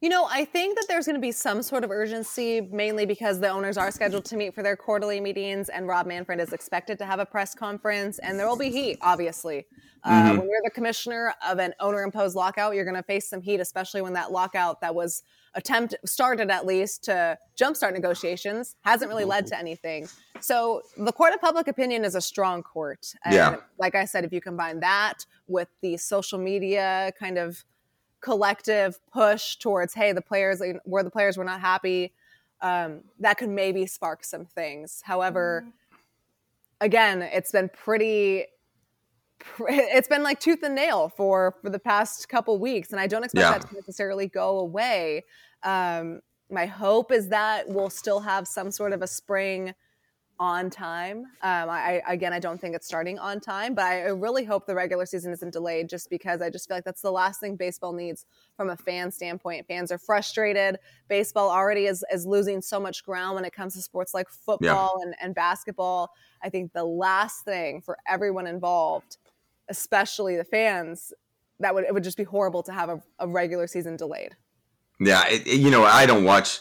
[0.00, 3.40] You know, I think that there's going to be some sort of urgency, mainly because
[3.40, 6.98] the owners are scheduled to meet for their quarterly meetings, and Rob Manfred is expected
[6.98, 9.66] to have a press conference, and there will be heat, obviously.
[10.04, 10.28] Uh, mm-hmm.
[10.28, 13.58] Uh, when you're the commissioner of an owner-imposed lockout, you're going to face some heat,
[13.58, 19.24] especially when that lockout that was attempt started at least to jumpstart negotiations hasn't really
[19.24, 20.06] led to anything.
[20.38, 23.14] So the court of public opinion is a strong court.
[23.24, 23.56] And yeah.
[23.80, 27.64] like I said, if you combine that with the social media kind of
[28.20, 32.12] collective push towards hey the players where the players were not happy
[32.60, 36.04] um, that could maybe spark some things however mm-hmm.
[36.80, 38.44] again it's been pretty
[39.60, 43.24] it's been like tooth and nail for for the past couple weeks and i don't
[43.24, 43.58] expect yeah.
[43.58, 45.24] that to necessarily go away
[45.64, 49.74] um, my hope is that we'll still have some sort of a spring
[50.40, 51.18] on time.
[51.42, 54.74] Um, I again, I don't think it's starting on time, but I really hope the
[54.74, 57.92] regular season isn't delayed, just because I just feel like that's the last thing baseball
[57.92, 58.24] needs
[58.56, 59.66] from a fan standpoint.
[59.66, 60.78] Fans are frustrated.
[61.08, 64.98] Baseball already is is losing so much ground when it comes to sports like football
[64.98, 65.06] yeah.
[65.06, 66.12] and, and basketball.
[66.42, 69.16] I think the last thing for everyone involved,
[69.68, 71.12] especially the fans,
[71.58, 74.36] that would it would just be horrible to have a, a regular season delayed.
[75.00, 76.60] Yeah, it, you know, I don't watch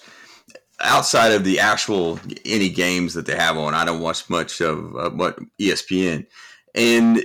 [0.81, 4.95] outside of the actual any games that they have on, I don't watch much of
[4.95, 6.25] uh, what ESPN,
[6.75, 7.23] and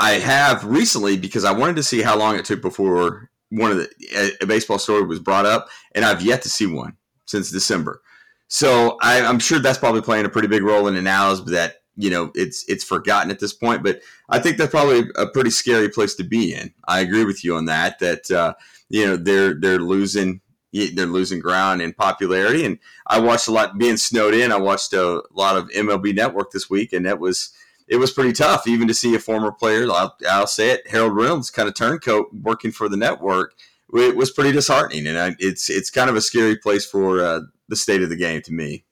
[0.00, 3.78] I have recently because I wanted to see how long it took before one of
[3.78, 8.02] the a, baseball story was brought up, and I've yet to see one since December.
[8.48, 11.76] So I, am sure that's probably playing a pretty big role in the analysis that
[11.96, 13.82] you know it's it's forgotten at this point.
[13.82, 16.72] But I think that's probably a pretty scary place to be in.
[16.86, 17.98] I agree with you on that.
[18.00, 18.54] That uh,
[18.88, 20.40] you know they're they're losing
[20.74, 22.64] they're losing ground in popularity.
[22.64, 24.52] And I watched a lot being snowed in.
[24.52, 27.52] I watched a lot of MLB Network this week, and that was
[27.86, 29.90] it was pretty tough even to see a former player.
[29.90, 33.54] I'll, I'll say it, Harold Reynolds, kind of turncoat working for the network.
[33.92, 37.40] It was pretty disheartening, and I, it's it's kind of a scary place for uh,
[37.68, 38.84] the state of the game to me.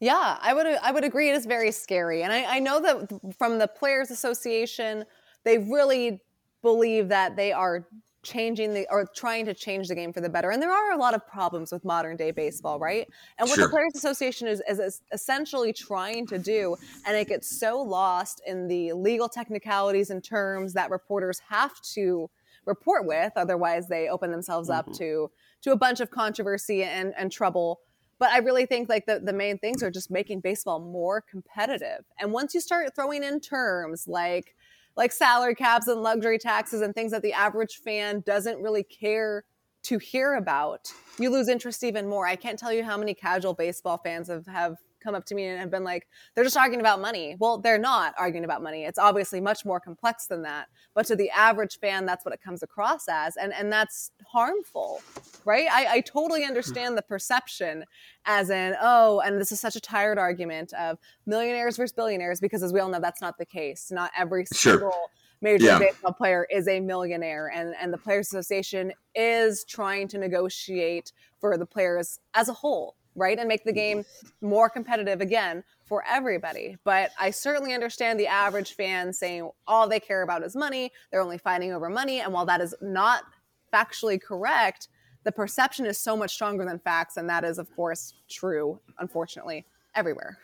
[0.00, 1.30] Yeah, I would I would agree.
[1.30, 5.04] It is very scary, and I, I know that from the Players Association,
[5.44, 6.20] they really
[6.62, 7.86] believe that they are
[8.28, 10.50] changing the or trying to change the game for the better.
[10.50, 13.08] And there are a lot of problems with modern day baseball, right?
[13.38, 13.66] And what sure.
[13.66, 18.68] the Players Association is, is essentially trying to do, and it gets so lost in
[18.68, 22.28] the legal technicalities and terms that reporters have to
[22.66, 24.90] report with, otherwise they open themselves mm-hmm.
[24.90, 25.30] up to
[25.62, 27.80] to a bunch of controversy and, and trouble.
[28.20, 32.04] But I really think like the, the main things are just making baseball more competitive.
[32.20, 34.54] And once you start throwing in terms like
[34.98, 39.44] like salary caps and luxury taxes and things that the average fan doesn't really care
[39.84, 42.26] to hear about, you lose interest even more.
[42.26, 44.76] I can't tell you how many casual baseball fans have, have
[45.08, 47.34] come up to me and have been like, they're just arguing about money.
[47.38, 48.84] Well, they're not arguing about money.
[48.84, 50.66] It's obviously much more complex than that.
[50.94, 53.36] But to the average fan, that's what it comes across as.
[53.36, 55.00] And, and that's harmful,
[55.46, 55.66] right?
[55.70, 56.48] I, I totally hmm.
[56.48, 57.84] understand the perception
[58.26, 62.62] as in, oh, and this is such a tired argument of millionaires versus billionaires, because
[62.62, 63.90] as we all know, that's not the case.
[63.90, 65.08] Not every single sure.
[65.40, 65.78] major yeah.
[65.78, 67.50] baseball player is a millionaire.
[67.54, 72.96] And, and the Players Association is trying to negotiate for the players as a whole
[73.18, 73.38] right?
[73.38, 74.04] And make the game
[74.40, 76.76] more competitive again for everybody.
[76.84, 80.92] But I certainly understand the average fan saying all they care about is money.
[81.10, 82.20] They're only fighting over money.
[82.20, 83.24] And while that is not
[83.72, 84.88] factually correct,
[85.24, 87.16] the perception is so much stronger than facts.
[87.16, 90.38] And that is, of course, true, unfortunately, everywhere.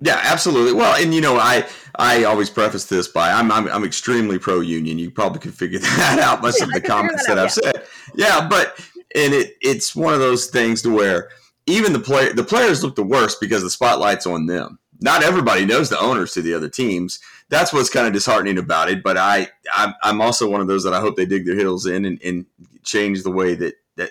[0.00, 0.72] Yeah, absolutely.
[0.72, 4.60] Well, and you know, I I always preface this by I'm I'm, I'm extremely pro
[4.60, 4.98] union.
[4.98, 7.72] You probably could figure that out most yeah, of the comments that, I've yeah.
[7.72, 7.86] said.
[8.14, 8.78] Yeah, but
[9.14, 11.30] and it it's one of those things to where
[11.70, 14.78] even the player the players look the worst because the spotlight's on them.
[15.02, 17.20] Not everybody knows the owners to the other teams.
[17.48, 19.02] That's what's kind of disheartening about it.
[19.02, 21.86] But I, I'm, I'm also one of those that I hope they dig their heels
[21.86, 22.44] in and, and
[22.82, 24.10] change the way that that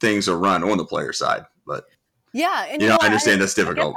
[0.00, 1.44] things are run on the player side.
[1.66, 1.84] But
[2.32, 3.96] yeah, and you know, I understand that's I get difficult.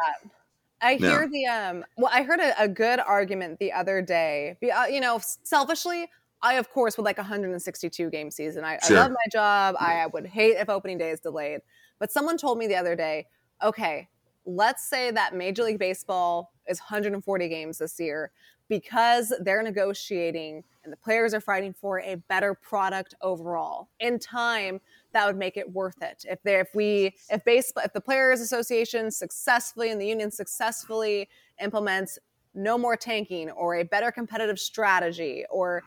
[0.81, 1.09] I Yeah.
[1.11, 1.85] hear the um.
[1.97, 4.57] Well, I heard a, a good argument the other day.
[4.75, 6.09] Uh, You know, selfishly,
[6.41, 8.65] I of course would like a 162 game season.
[8.65, 8.97] I, Sure.
[8.97, 9.75] I love my job.
[9.79, 11.61] I would hate if opening day is delayed.
[12.03, 13.27] But someone told me the other day,
[13.63, 14.09] okay,
[14.45, 18.33] let's say that Major League Baseball is 140 games this year
[18.67, 23.87] because they're negotiating and the players are fighting for a better product overall.
[24.01, 24.81] In time,
[25.13, 26.25] that would make it worth it.
[26.29, 31.29] If they, if we, if baseball, if the Players Association successfully and the union successfully
[31.61, 32.19] implements
[32.53, 35.83] no more tanking or a better competitive strategy or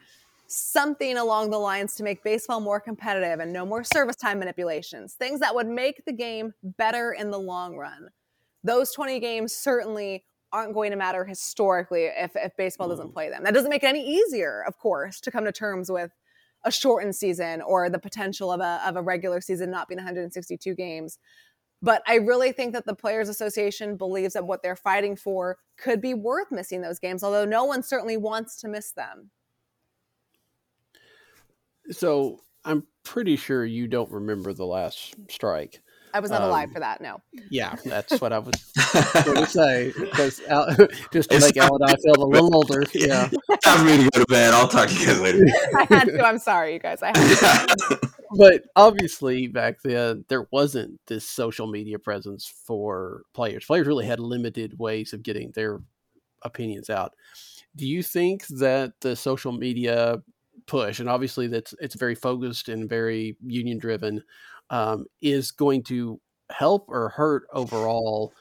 [0.48, 5.14] something along the lines to make baseball more competitive and no more service time manipulations,
[5.14, 8.08] things that would make the game better in the long run.
[8.64, 13.12] Those 20 games certainly aren't going to matter historically if, if baseball doesn't mm.
[13.12, 13.44] play them.
[13.44, 16.12] That doesn't make it any easier, of course, to come to terms with
[16.64, 20.74] a shortened season or the potential of a, of a regular season not being 162
[20.74, 21.18] games.
[21.82, 26.00] But I really think that the Players Association believes that what they're fighting for could
[26.00, 29.30] be worth missing those games, although no one certainly wants to miss them.
[31.90, 35.80] So I'm pretty sure you don't remember the last strike.
[36.14, 37.20] I was not alive Um, for that, no.
[37.50, 38.54] Yeah, that's what I was
[39.24, 39.92] going to say.
[39.98, 40.66] Because Al,
[41.12, 42.82] just to It's make Al and I feel a little older.
[42.94, 43.28] Yeah.
[43.62, 44.54] Time for me to go to bed.
[44.54, 45.44] I'll talk to you guys later.
[45.76, 46.24] I had to.
[46.26, 47.02] I'm sorry, you guys.
[47.02, 48.00] I had to.
[48.38, 53.66] But obviously, back then, there wasn't this social media presence for players.
[53.66, 55.80] Players really had limited ways of getting their
[56.42, 57.12] opinions out.
[57.76, 60.22] Do you think that the social media
[60.66, 64.22] push, and obviously that's it's very focused and very union driven,
[64.70, 68.32] um, is going to help or hurt overall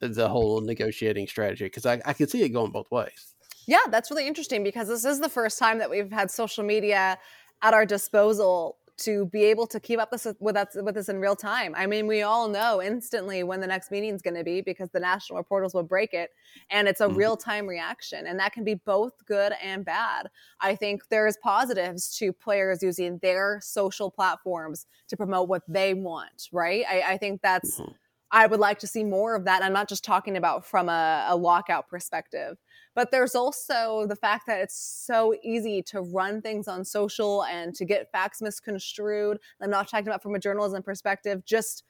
[0.00, 1.64] the whole negotiating strategy?
[1.64, 3.34] Because I, I can see it going both ways.
[3.66, 7.18] Yeah, that's really interesting because this is the first time that we've had social media
[7.62, 11.18] at our disposal to be able to keep up this with us with this in
[11.18, 11.74] real time.
[11.76, 14.90] I mean, we all know instantly when the next meeting is going to be because
[14.90, 16.30] the national reporters will break it,
[16.70, 17.16] and it's a Mhm.
[17.16, 20.30] real time reaction, and that can be both good and bad.
[20.60, 26.48] I think there's positives to players using their social platforms to promote what they want.
[26.52, 26.84] Right?
[26.88, 27.80] I, I think that's.
[27.80, 27.94] Mhm.
[28.34, 29.62] I would like to see more of that.
[29.62, 32.56] I'm not just talking about from a, a lockout perspective,
[32.94, 37.74] but there's also the fact that it's so easy to run things on social and
[37.74, 39.38] to get facts misconstrued.
[39.60, 41.84] I'm not talking about from a journalism perspective, just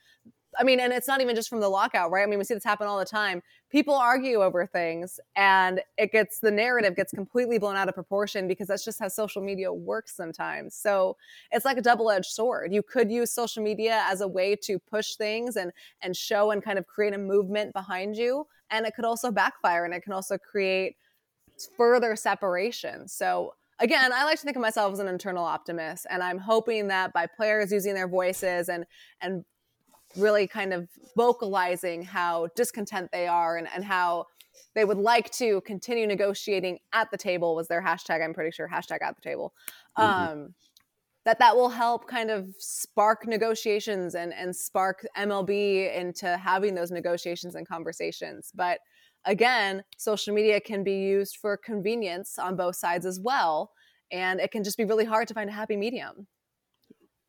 [0.59, 2.23] I mean, and it's not even just from the lockout, right?
[2.23, 3.43] I mean, we see this happen all the time.
[3.71, 8.47] People argue over things and it gets the narrative gets completely blown out of proportion
[8.47, 10.75] because that's just how social media works sometimes.
[10.75, 11.17] So
[11.51, 12.73] it's like a double-edged sword.
[12.73, 16.63] You could use social media as a way to push things and and show and
[16.63, 18.47] kind of create a movement behind you.
[18.71, 20.97] And it could also backfire and it can also create
[21.77, 23.09] further separation.
[23.09, 26.89] So again, I like to think of myself as an internal optimist, and I'm hoping
[26.89, 28.85] that by players using their voices and
[29.21, 29.45] and
[30.17, 34.27] really kind of vocalizing how discontent they are and, and how
[34.75, 38.69] they would like to continue negotiating at the table was their hashtag i'm pretty sure
[38.69, 39.55] hashtag at the table.
[39.99, 40.29] Mhm.
[40.33, 40.55] um,
[41.25, 46.91] that that will help kind of spark negotiations and and spark mlb into having those
[46.91, 48.53] negotiations and conversations.
[48.55, 48.81] But
[49.25, 53.71] again social media can be used for convenience on both sides as well
[54.11, 56.27] and it can just be really hard to find a happy medium.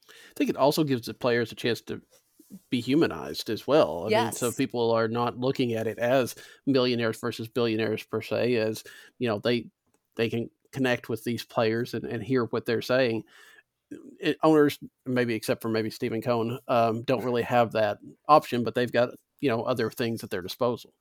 [0.09, 2.01] I think it also gives the players a chance to
[2.69, 4.07] be humanized as well.
[4.07, 6.35] I mean, so people are not looking at it as
[6.65, 8.83] millionaires versus billionaires per se, as
[9.19, 9.67] you know, they
[10.15, 13.23] they can connect with these players and, and hear what they're saying.
[14.19, 18.73] It, owners, maybe except for maybe Steven Cohen, um, don't really have that option, but
[18.73, 20.93] they've got you know other things at their disposal.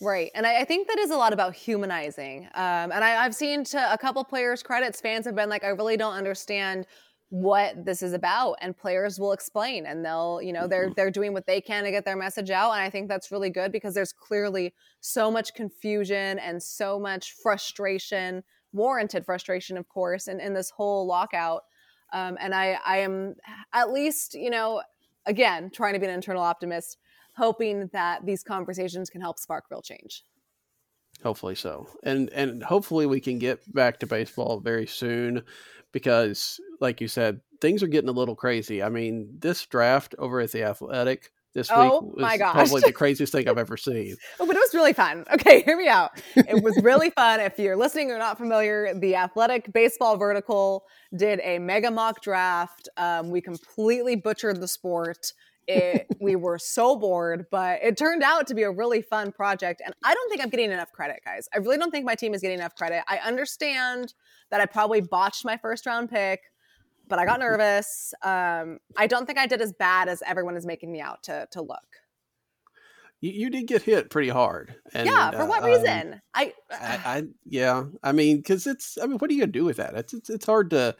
[0.00, 0.30] Right.
[0.34, 2.44] And I, I think that is a lot about humanizing.
[2.54, 5.68] Um, and I, I've seen to a couple players' credits, fans have been like, I
[5.68, 6.86] really don't understand
[7.28, 8.56] what this is about.
[8.60, 11.90] And players will explain and they'll, you know, they're they're doing what they can to
[11.90, 12.72] get their message out.
[12.72, 17.32] And I think that's really good because there's clearly so much confusion and so much
[17.42, 21.62] frustration, warranted frustration, of course, in, in this whole lockout.
[22.12, 23.34] Um, and I, I am
[23.72, 24.82] at least, you know,
[25.26, 26.98] again, trying to be an internal optimist,
[27.36, 30.22] hoping that these conversations can help spark real change.
[31.22, 35.42] Hopefully so, and and hopefully we can get back to baseball very soon,
[35.92, 38.82] because like you said, things are getting a little crazy.
[38.82, 43.32] I mean, this draft over at the Athletic this Oh, week was probably the craziest
[43.32, 44.14] thing I've ever seen.
[44.38, 45.24] Oh, but it was really fun.
[45.32, 46.10] Okay, hear me out.
[46.36, 47.40] It was really fun.
[47.40, 50.84] If you're listening or not familiar, the Athletic Baseball Vertical
[51.16, 52.90] did a mega mock draft.
[52.98, 55.32] Um, we completely butchered the sport.
[55.66, 59.82] It, we were so bored, but it turned out to be a really fun project.
[59.84, 61.48] And I don't think I'm getting enough credit, guys.
[61.54, 63.02] I really don't think my team is getting enough credit.
[63.08, 64.14] I understand
[64.50, 66.40] that I probably botched my first round pick,
[67.08, 68.14] but I got nervous.
[68.22, 71.46] Um, I don't think I did as bad as everyone is making me out to
[71.52, 71.86] to look.
[73.20, 74.74] You, you did get hit pretty hard.
[74.92, 76.22] And, yeah, for what uh, um, reason?
[76.34, 79.64] I, I, I yeah, I mean, because it's I mean, what are you gonna do
[79.64, 79.94] with that?
[79.94, 80.94] It's it's, it's hard to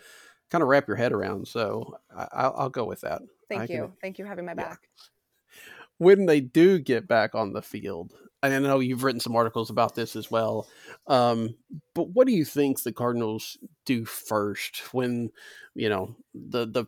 [0.51, 1.49] kind of wrap your head around.
[1.49, 3.23] So I, I'll, I'll go with that.
[3.49, 4.65] Thank I you, can- thank you for having my yeah.
[4.69, 4.89] back.
[5.99, 9.71] when they do get back on the field, and I know you've written some articles
[9.71, 10.69] about this as well.
[11.07, 11.57] Um,
[11.95, 15.31] but what do you think the Cardinals do first when
[15.75, 16.85] you know the the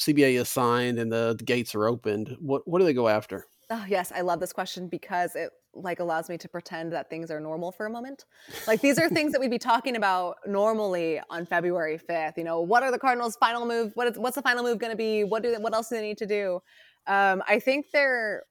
[0.00, 2.36] CBA is signed and the, the gates are opened?
[2.40, 3.46] What what do they go after?
[3.72, 7.30] Oh yes, I love this question because it like allows me to pretend that things
[7.30, 8.24] are normal for a moment.
[8.66, 12.36] Like these are things that we'd be talking about normally on February 5th.
[12.36, 13.92] You know, what are the Cardinals' final move?
[13.94, 15.22] What is what's the final move going to be?
[15.22, 16.60] What do what else do they need to do?
[17.06, 18.42] Um, I think they're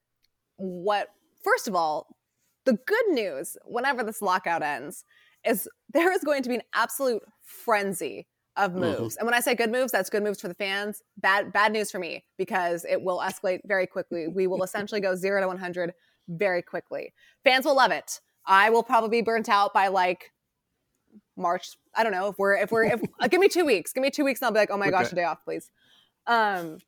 [0.56, 1.08] what
[1.44, 2.16] first of all,
[2.64, 5.04] the good news whenever this lockout ends
[5.44, 8.26] is there is going to be an absolute frenzy
[8.64, 8.80] of Mhm.
[8.98, 9.16] moves.
[9.16, 11.02] And when I say good moves, that's good moves for the fans.
[11.16, 14.28] Bad bad news for me because it will escalate very quickly.
[14.28, 15.94] We will essentially go 0 to 100
[16.28, 17.12] very quickly.
[17.44, 18.20] Fans will love it.
[18.46, 20.32] I will probably be burnt out by like
[21.36, 21.76] March.
[21.94, 23.92] I don't know if we're if we're if uh, give me 2 weeks.
[23.92, 25.70] Give me 2 weeks and I'll be like, "Oh my gosh, a day off, please."
[26.26, 26.78] Um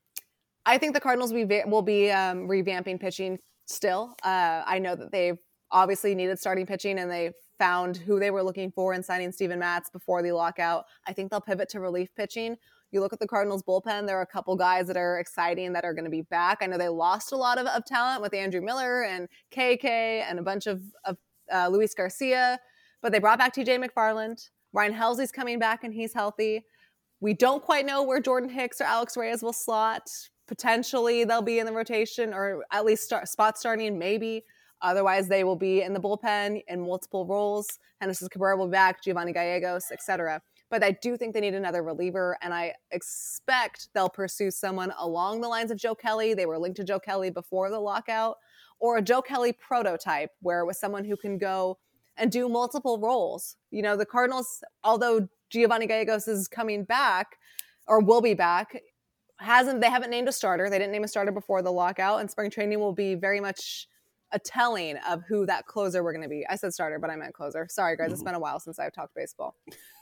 [0.65, 4.15] I think the Cardinals will be, will be um, revamping pitching still.
[4.23, 5.37] Uh, I know that they've
[5.73, 9.59] obviously needed starting pitching and they found who they were looking for in signing Steven
[9.59, 10.85] Matz before the lockout.
[11.07, 12.57] I think they'll pivot to relief pitching.
[12.91, 15.85] You look at the Cardinals bullpen, there are a couple guys that are exciting that
[15.85, 16.59] are going to be back.
[16.61, 20.39] I know they lost a lot of, of talent with Andrew Miller and KK and
[20.39, 21.17] a bunch of, of
[21.53, 22.61] uh, Luis Garcia,
[23.01, 24.51] but they brought back TJ McFarland.
[24.75, 26.65] Ryan Helsley's coming back and he's healthy.
[27.21, 30.11] We don't quite know where Jordan Hicks or Alex Reyes will slot.
[30.47, 34.45] Potentially they'll be in the rotation or at least start, spot starting, maybe.
[34.83, 37.79] Otherwise, they will be in the bullpen in multiple roles.
[38.01, 40.43] Henderson Cabrera will be back, Giovanny Gallegos, etc.
[40.71, 45.41] But I do think they need another reliever, and I expect they'll pursue someone along
[45.41, 46.35] the lines of Joe Kelly.
[46.35, 48.39] They were linked to Joe Kelly before the lockout,
[48.81, 51.79] or a Joe Kelly prototype, where it was someone who can go
[52.17, 53.57] and do multiple roles.
[53.71, 57.37] You know, the Cardinals, although Giovanny Gallegos is coming back
[57.87, 58.81] or will be back,
[59.39, 60.71] hasn't they haven't named a starter.
[60.71, 63.87] They didn't name a starter before the lockout, and spring training will be very much
[64.33, 66.47] a telling of who that closer we're going to be.
[66.49, 67.67] I said starter, but I meant closer.
[67.71, 68.13] Sorry, guys.
[68.13, 69.55] It's been a while since I've talked baseball.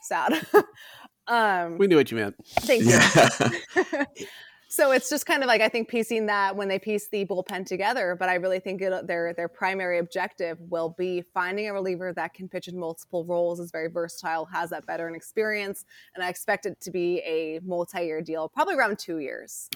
[0.03, 0.45] Sad.
[1.27, 2.35] um, We knew what you meant.
[2.45, 2.89] thank you.
[2.89, 4.05] Yeah.
[4.69, 7.65] so it's just kind of like I think piecing that when they piece the bullpen
[7.65, 8.15] together.
[8.17, 12.33] But I really think it, their their primary objective will be finding a reliever that
[12.33, 16.65] can pitch in multiple roles, is very versatile, has that veteran experience, and I expect
[16.65, 19.69] it to be a multi-year deal, probably around two years.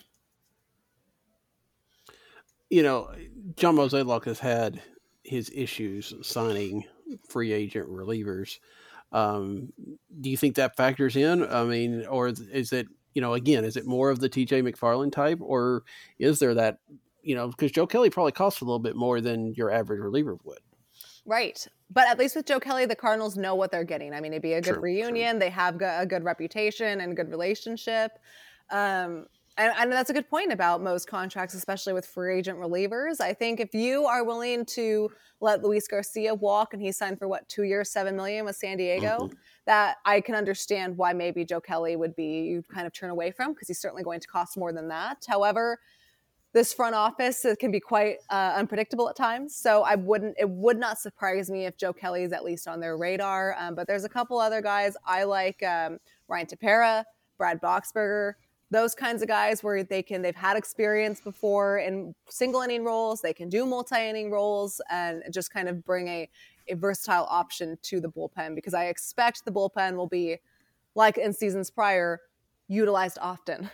[2.70, 3.12] You know,
[3.56, 4.82] John Mozeliak has had
[5.24, 6.86] his issues signing
[7.30, 8.60] free agent relievers.
[9.12, 9.72] Um,
[10.20, 11.44] do you think that factors in?
[11.44, 15.12] I mean, or is- it, you know, again, is it more of the TJ McFarland
[15.12, 15.84] type, or
[16.20, 16.80] is there that,
[17.22, 20.38] you know, because Joe Kelly probably costs a little bit more than your average reliever
[20.44, 20.60] would.
[21.26, 21.66] Right.
[21.90, 24.14] But at least with Joe Kelly, the Cardinals know what they're getting.
[24.14, 24.84] I mean, it'd be a good True, true.
[24.84, 25.40] reunion.
[25.40, 28.12] They have a good reputation and good relationship.
[28.72, 29.28] Um,
[29.58, 33.22] and, and that's a good point about most contracts, especially with free agent relievers.
[33.22, 37.28] I think if you are willing to let Luis Garcia walk and he signed for
[37.28, 39.30] what, two years, seven million with San Diego,
[39.66, 43.32] that I can understand why maybe Joe Kelly would be you kind of turn away
[43.32, 45.26] from because he's certainly going to cost more than that.
[45.28, 45.80] However,
[46.56, 49.54] this front office it can be quite uh, unpredictable at times.
[49.56, 50.36] So I wouldn't.
[50.40, 53.56] It would not surprise me if Joe Kelly is at least on their radar.
[53.60, 56.00] Um, but there's a couple other guys I like: um,
[56.30, 57.04] Ryan Tepera,
[57.38, 58.34] Brad Boxberger.
[58.72, 63.22] Those kinds of guys where they can they've had experience before in single inning roles.
[63.22, 66.30] They can do multi inning roles and just kind of bring a
[66.68, 70.38] a versatile option to the bullpen because I expect the bullpen will be
[70.96, 72.22] like in seasons prior
[72.68, 73.70] utilized often.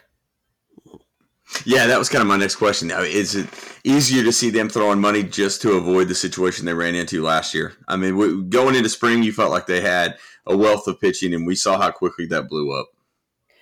[1.65, 2.87] Yeah, that was kind of my next question.
[2.87, 3.47] Now, is it
[3.83, 7.53] easier to see them throwing money just to avoid the situation they ran into last
[7.53, 7.73] year?
[7.87, 11.45] I mean, going into spring, you felt like they had a wealth of pitching, and
[11.45, 12.87] we saw how quickly that blew up.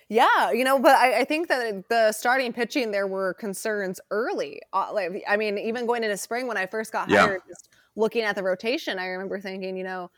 [0.09, 4.59] Yeah, you know, but I, I think that the starting pitching there were concerns early.
[4.73, 7.27] Uh, like, I mean, even going into spring when I first got Yeah.
[7.27, 10.09] hired, just looking at the rotation, I remember thinking, you know,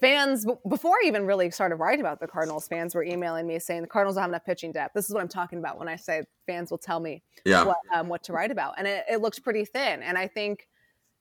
[0.00, 3.58] fans b- before I even really started writing about the Cardinals, fans were emailing me
[3.58, 4.94] saying the Cardinals don't have enough pitching depth.
[4.94, 7.78] This is what I'm talking about when I say fans will tell me Yeah, what
[7.94, 10.02] um, what to write about, and it, it looked pretty thin.
[10.02, 10.68] And I think,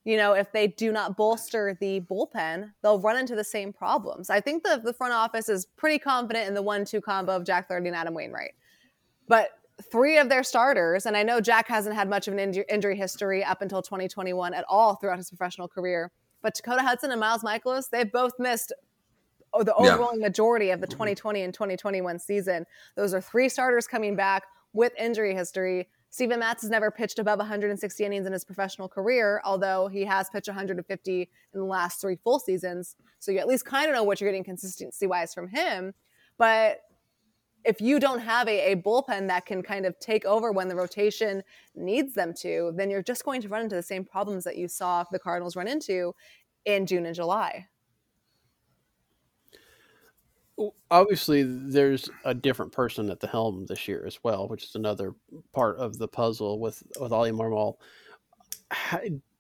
[0.06, 4.30] you know, if they do not bolster the bullpen, they'll run into the same problems.
[4.30, 7.68] I think the the front office is pretty confident in the one-two combo of Jack
[7.68, 8.54] Flaherty and Adam Wainwright,
[9.28, 9.52] but
[9.92, 13.44] three of their starters, and I know Jack hasn't had much of an injury history
[13.44, 17.90] up until 2021 at all throughout his professional career, but Dakota Hudson and Miles Mikolas,
[17.90, 18.74] they've both missed
[19.62, 20.28] the overwhelming yeah.
[20.28, 20.94] majority of the mm-hmm.
[20.94, 22.66] 2020 and 2021 season.
[22.96, 24.44] Those are three starters coming back
[24.74, 25.90] with injury history.
[26.14, 30.30] Steven Matz has never pitched above 160 innings in his professional career, although he has
[30.30, 31.28] pitched 150 in
[31.60, 32.96] the last three full seasons.
[33.18, 35.96] So you at least kind of know what you're getting consistency wise from him.
[36.38, 36.82] But
[37.66, 40.76] if you don't have a, a, bullpen that can kind of take over when the
[40.76, 41.42] rotation
[41.74, 44.68] needs them to, then you're just going to run into the same problems that you
[44.68, 46.14] saw the Cardinals run into
[46.66, 47.66] in June and July
[50.92, 55.16] obviously there's a different person at the helm this year as well, which is another
[55.54, 57.76] part of the puzzle with with Oli Marmol.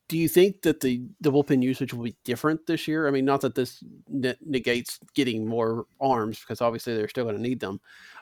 [0.10, 3.08] Do you think that the, the bullpen usage will be different this year?
[3.08, 7.38] I mean, not that this ne- negates getting more arms because obviously they're still going
[7.38, 7.80] to need them,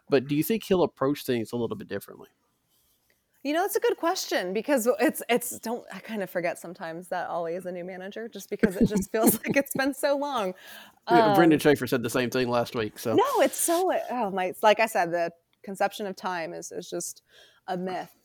[0.10, 2.30] but do you think he'll approach things a little bit differently?
[3.44, 7.08] You know, it's a good question because it's it's don't I kind of forget sometimes
[7.08, 10.18] that Oli is a new manager just because it just feels like it's been so
[10.18, 10.54] long.
[11.08, 13.00] Um, Brandon Schaefer said the same thing last week.
[13.00, 15.32] So no, it's so oh my like I said, the
[15.64, 17.24] conception of time is is just
[17.68, 18.16] a myth.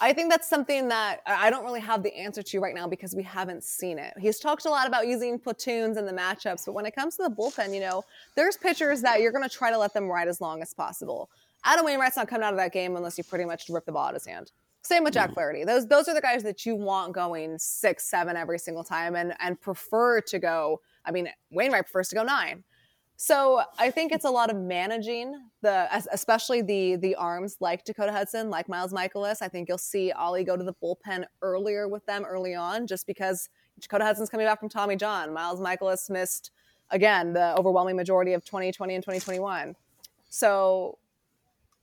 [0.00, 3.14] I think that's something that I don't really have the answer to right now because
[3.14, 4.12] we haven't seen it.
[4.18, 7.22] He's talked a lot about using platoons and the matchups, but when it comes to
[7.22, 8.02] the bullpen, you know,
[8.34, 11.30] there's pitchers that you're going to try to let them ride as long as possible.
[11.66, 14.04] Adam Wainwright's not coming out of that game unless you pretty much rip the ball
[14.04, 14.52] out of his hand.
[14.82, 15.34] Same with Jack mm.
[15.34, 15.64] Flaherty.
[15.64, 19.34] Those those are the guys that you want going six, seven every single time, and
[19.40, 20.80] and prefer to go.
[21.04, 22.62] I mean, Wainwright prefers to go nine.
[23.16, 28.12] So I think it's a lot of managing the, especially the the arms like Dakota
[28.12, 29.38] Hudson, like Miles Mikolas.
[29.40, 33.06] I think you'll see Oli go to the bullpen earlier with them early on, just
[33.06, 33.48] because
[33.80, 35.32] Dakota Hudson's coming back from Tommy John.
[35.32, 36.52] Miles Mikolas missed
[36.90, 39.74] again the overwhelming majority of 2020 and 2021.
[40.28, 40.98] So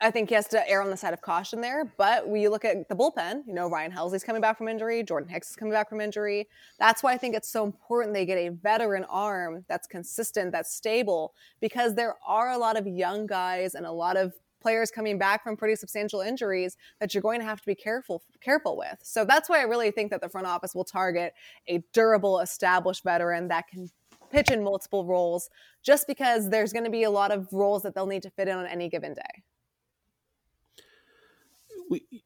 [0.01, 1.93] I think he has to err on the side of caution there.
[1.97, 5.01] But when you look at the bullpen, you know, Ryan Helsley's coming back from injury,
[5.01, 6.49] Jordan Hicks is coming back from injury.
[6.77, 10.73] That's why I think it's so important they get a veteran arm that's consistent, that's
[10.73, 15.17] stable, because there are a lot of young guys and a lot of players coming
[15.17, 18.97] back from pretty substantial injuries that you're going to have to be careful careful with.
[19.03, 21.33] So that's why I really think that the front office will target
[21.67, 23.89] a durable, established veteran that can
[24.31, 25.49] pitch in multiple roles
[25.83, 28.47] just because there's going to be a lot of roles that they'll need to fit
[28.47, 29.43] in on any given day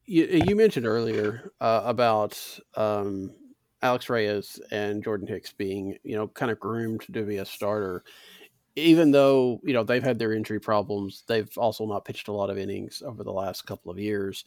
[0.04, 2.38] you, you, mentioned earlier uh, about
[2.76, 3.32] um,
[3.82, 8.04] Alex Reyes and Jordan Hicks being, you know, kind of groomed to be a starter.
[8.76, 12.50] Even though you know they've had their injury problems, they've also not pitched a lot
[12.50, 14.44] of innings over the last couple of years.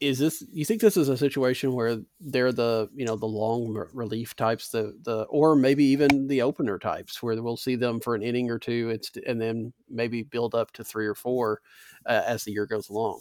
[0.00, 0.42] Is this?
[0.50, 4.70] You think this is a situation where they're the you know the long relief types,
[4.70, 8.50] the the or maybe even the opener types, where we'll see them for an inning
[8.50, 11.60] or two, and then maybe build up to three or four
[12.06, 13.20] uh, as the year goes along?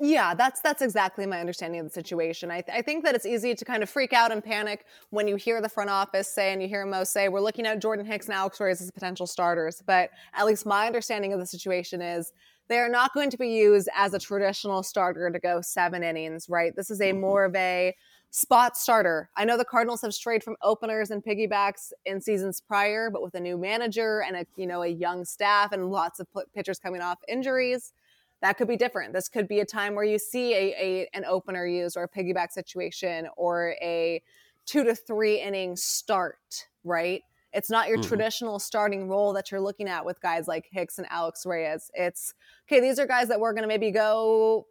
[0.00, 2.52] Yeah, that's that's exactly my understanding of the situation.
[2.52, 5.26] I, th- I think that it's easy to kind of freak out and panic when
[5.26, 8.06] you hear the front office say and you hear Mo say we're looking at Jordan
[8.06, 9.82] Hicks and Alex Reyes as potential starters.
[9.84, 12.32] But at least my understanding of the situation is
[12.68, 16.48] they are not going to be used as a traditional starter to go seven innings.
[16.48, 16.76] Right?
[16.76, 17.20] This is a mm-hmm.
[17.20, 17.92] more of a
[18.30, 19.30] spot starter.
[19.36, 23.34] I know the Cardinals have strayed from openers and piggybacks in seasons prior, but with
[23.34, 27.00] a new manager and a you know a young staff and lots of pitchers coming
[27.00, 27.92] off injuries
[28.42, 29.12] that could be different.
[29.12, 32.08] This could be a time where you see a, a an opener use or a
[32.08, 34.22] piggyback situation or a
[34.66, 37.22] two to three inning start, right?
[37.52, 38.08] It's not your mm-hmm.
[38.08, 41.90] traditional starting role that you're looking at with guys like Hicks and Alex Reyes.
[41.94, 42.34] It's
[42.68, 44.66] okay, these are guys that we're going to maybe go,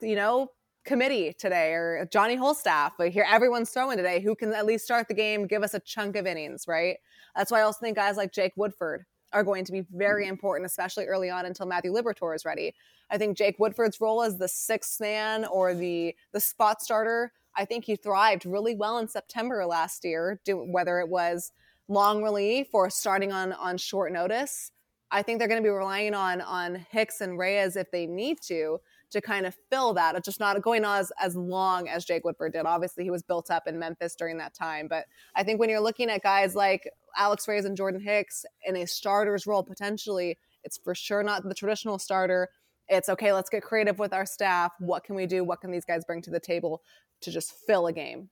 [0.00, 0.48] you know,
[0.84, 5.08] committee today or Johnny Holstaff, but here everyone's throwing today who can at least start
[5.08, 6.98] the game, give us a chunk of innings, right?
[7.34, 10.30] That's why I also think guys like Jake Woodford are going to be very mm-hmm.
[10.30, 12.74] important, especially early on until Matthew Liberatore is ready.
[13.10, 17.66] I think Jake Woodford's role as the sixth man or the the spot starter, I
[17.66, 21.52] think he thrived really well in September last year, do, whether it was
[21.88, 24.70] long relief or starting on on short notice.
[25.10, 28.40] I think they're going to be relying on on Hicks and Reyes if they need
[28.42, 28.80] to
[29.14, 32.24] to kind of fill that, It's just not going on as, as long as Jake
[32.24, 32.66] Woodford did.
[32.66, 34.88] Obviously, he was built up in Memphis during that time.
[34.88, 35.06] But
[35.36, 38.86] I think when you're looking at guys like Alex Reyes and Jordan Hicks in a
[38.86, 42.48] starter's role potentially, it's for sure not the traditional starter.
[42.88, 44.72] It's okay, let's get creative with our staff.
[44.78, 45.44] What can we do?
[45.44, 46.82] What can these guys bring to the table
[47.22, 48.28] to just fill a game?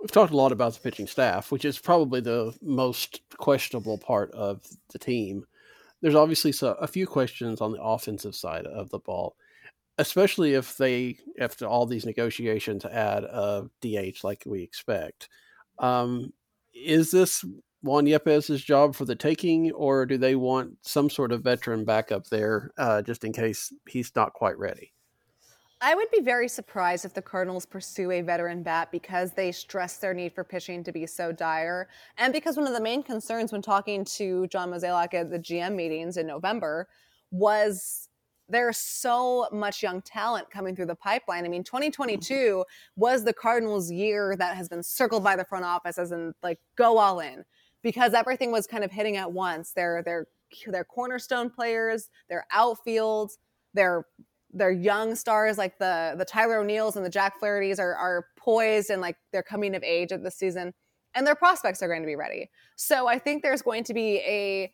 [0.00, 4.32] We've talked a lot about the pitching staff, which is probably the most questionable part
[4.32, 5.44] of the team.
[6.00, 9.36] There's obviously a few questions on the offensive side of the ball,
[9.98, 15.28] especially if they, after all these negotiations, add a DH like we expect.
[15.78, 16.32] Um,
[16.74, 17.44] is this
[17.82, 22.28] Juan Yepez's job for the taking, or do they want some sort of veteran backup
[22.28, 24.92] there uh, just in case he's not quite ready?
[25.84, 29.96] I would be very surprised if the Cardinals pursue a veteran bat because they stress
[29.96, 31.88] their need for pitching to be so dire.
[32.18, 35.74] And because one of the main concerns when talking to John Mozeliak at the GM
[35.74, 36.88] meetings in November
[37.32, 38.08] was
[38.52, 41.44] there's so much young talent coming through the pipeline.
[41.44, 42.64] I mean, 2022
[42.96, 46.60] was the Cardinals' year that has been circled by the front office as in like
[46.76, 47.44] go all in
[47.82, 49.72] because everything was kind of hitting at once.
[49.72, 50.26] They're they're
[50.66, 53.32] they're cornerstone players, their outfield,
[53.74, 54.04] their
[54.52, 58.90] their young stars like the the Tyler O'Neills and the Jack Flaherty's are are poised
[58.90, 60.74] and like they're coming of age at this season,
[61.14, 62.50] and their prospects are going to be ready.
[62.76, 64.72] So I think there's going to be a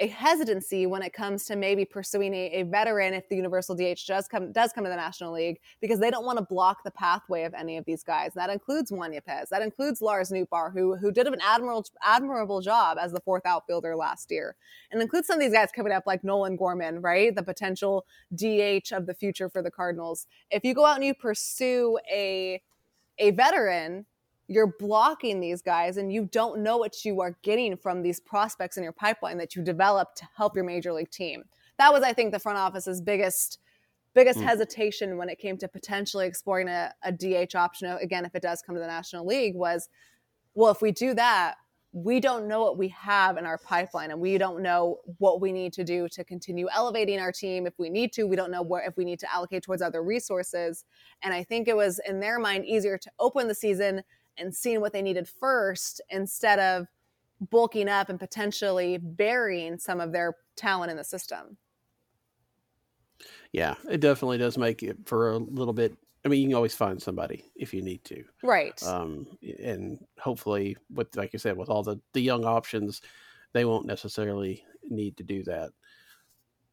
[0.00, 4.04] a hesitancy when it comes to maybe pursuing a, a, veteran if the universal DH
[4.08, 6.90] does come does come to the National League because they don't want to block the
[6.90, 8.32] pathway of any of these guys.
[8.34, 9.48] That includes Juan Yepez.
[9.50, 13.94] That includes Lars Nootbaar, who who did an admirable admirable job as the fourth outfielder
[13.94, 14.56] last year,
[14.90, 18.90] and includes some of these guys coming up like Nolan Gorman, right, the potential DH
[18.92, 20.26] of the future for the Cardinals.
[20.50, 22.60] If you go out and you pursue a
[23.18, 24.06] a veteran
[24.46, 28.76] you're blocking these guys and you don't know what you are getting from these prospects
[28.76, 31.44] in your pipeline that you develop to help your major league team.
[31.78, 33.58] That was, I think, the front office's biggest
[34.14, 34.44] biggest mm.
[34.44, 37.88] hesitation when it came to potentially exploring a, a DH option.
[38.00, 39.88] Again, if it does come to the National League, was
[40.54, 41.56] well, if we do that,
[41.94, 45.52] we don't know what we have in our pipeline and we don't know what we
[45.52, 48.62] need to do to continue elevating our team if we need to we don't know
[48.62, 50.84] where if we need to allocate towards other resources
[51.22, 54.02] and i think it was in their mind easier to open the season
[54.38, 56.86] and seeing what they needed first instead of
[57.50, 61.56] bulking up and potentially burying some of their talent in the system.
[63.52, 65.96] Yeah, it definitely does make it for a little bit.
[66.24, 68.82] I mean, you can always find somebody if you need to, right?
[68.82, 69.26] Um,
[69.62, 73.02] and hopefully, with like you said, with all the the young options,
[73.52, 75.70] they won't necessarily need to do that.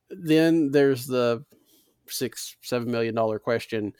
[0.09, 1.45] Then there's the
[2.07, 3.93] six seven million dollar question: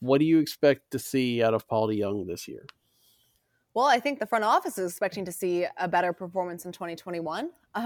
[0.00, 2.66] What do you expect to see out of Paul DeJong this year?
[3.74, 7.50] Well, I think the front office is expecting to see a better performance in 2021.
[7.74, 7.84] Um,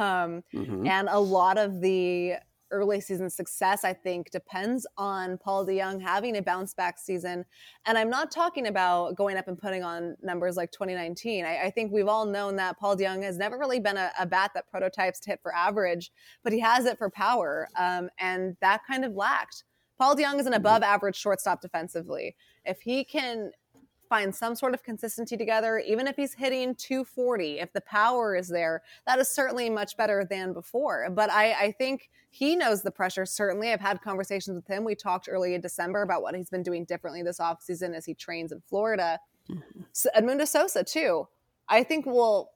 [0.54, 0.86] mm-hmm.
[0.86, 2.34] And a lot of the
[2.70, 7.44] early season success, I think, depends on Paul DeJong having a bounce back season.
[7.86, 11.46] And I'm not talking about going up and putting on numbers like 2019.
[11.46, 14.26] I, I think we've all known that Paul DeJong has never really been a, a,
[14.26, 16.12] bat that prototypes to hit for average,
[16.44, 17.68] but he has it for power.
[17.78, 19.64] Um, and that kind of lacked.
[19.98, 20.54] Paul DeJong is an mm-hmm.
[20.54, 22.36] above average shortstop defensively.
[22.64, 23.52] If he can
[24.08, 28.48] find some sort of consistency together, even if he's hitting 240, if the power is
[28.48, 31.08] there, that is certainly much better than before.
[31.10, 33.72] But I, I think he knows the pressure, certainly.
[33.72, 34.84] I've had conversations with him.
[34.84, 38.14] We talked early in December about what he's been doing differently this offseason as he
[38.14, 39.18] trains in Florida.
[39.50, 39.80] Mm-hmm.
[39.92, 41.28] So Edmundo Sosa, too.
[41.68, 42.50] I think we'll,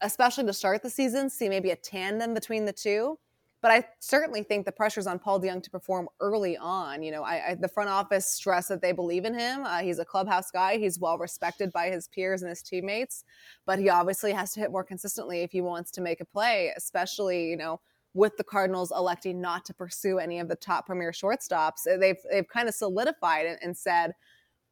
[0.00, 3.18] especially to start the season, see maybe a tandem between the two
[3.62, 7.02] but I certainly think the pressure's on Paul DeJong to perform early on.
[7.02, 9.64] You know, I, I, the front office stress that they believe in him.
[9.64, 10.78] Uh, he's a clubhouse guy.
[10.78, 13.24] He's well respected by his peers and his teammates,
[13.66, 16.72] but he obviously has to hit more consistently if he wants to make a play,
[16.76, 17.80] especially, you know,
[18.14, 21.84] with the Cardinals electing not to pursue any of the top premier shortstops.
[21.84, 24.14] They've, they've kind of solidified and, and said,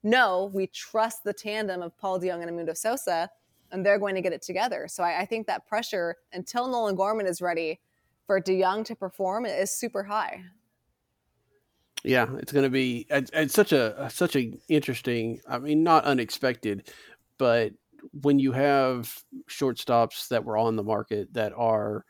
[0.03, 3.28] no, we trust the tandem of Paul DeJong and Edmundo Sosa,
[3.70, 4.86] and they're going to get it together.
[4.89, 7.80] So I, I think that pressure, until Nolan Gorman is ready,
[8.29, 10.43] for DeJong to perform is super high.
[12.05, 15.41] Yeah, it's going to be it's such a such a interesting.
[15.49, 16.93] I mean, not unexpected,
[17.39, 17.72] but
[18.12, 19.12] when you have
[19.51, 22.05] shortstops that were on the market that are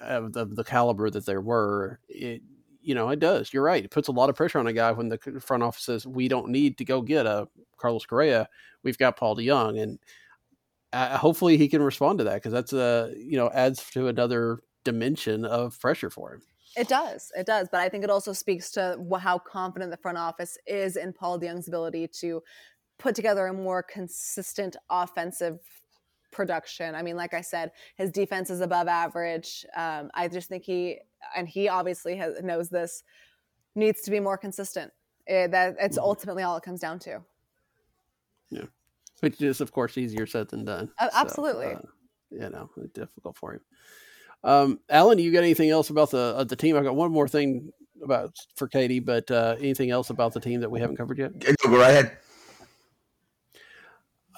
[0.00, 2.42] of the, the caliber that there were, it
[2.80, 3.52] you know it does.
[3.52, 3.84] You're right.
[3.84, 6.26] It puts a lot of pressure on a guy when the front office says we
[6.26, 7.46] don't need to go get a
[7.76, 8.48] Carlos Correa.
[8.82, 9.98] We've got Paul DeJong, and
[10.92, 14.58] uh, hopefully he can respond to that because that's a you know adds to another
[14.84, 16.42] dimension of pressure for him.
[16.76, 17.30] It does.
[17.36, 17.68] It does.
[17.70, 21.38] But I think it also speaks to how confident the front office is in Paul
[21.38, 22.42] DeJong's ability to
[22.98, 25.58] put together a more consistent offensive
[26.30, 26.94] production.
[26.94, 29.66] I mean, like I said, his defense is above average.
[29.76, 30.98] Um, I just think he,
[31.36, 33.04] and he obviously has, knows this,
[33.74, 34.92] needs to be more consistent.
[35.26, 36.04] It, eh, that it's mm-hmm.
[36.04, 37.20] ultimately all it comes down to.
[38.50, 38.64] Yeah,
[39.20, 40.90] which is of course easier said than done.
[40.98, 41.72] Uh, absolutely.
[41.72, 43.60] So, uh, you know, difficult for him.
[44.44, 46.76] Um, Allen, you got anything else about the uh, the team?
[46.76, 47.72] I got one more thing
[48.02, 51.38] about for Katie, but uh, anything else about the team that we haven't covered yet?
[51.38, 52.16] Go right ahead.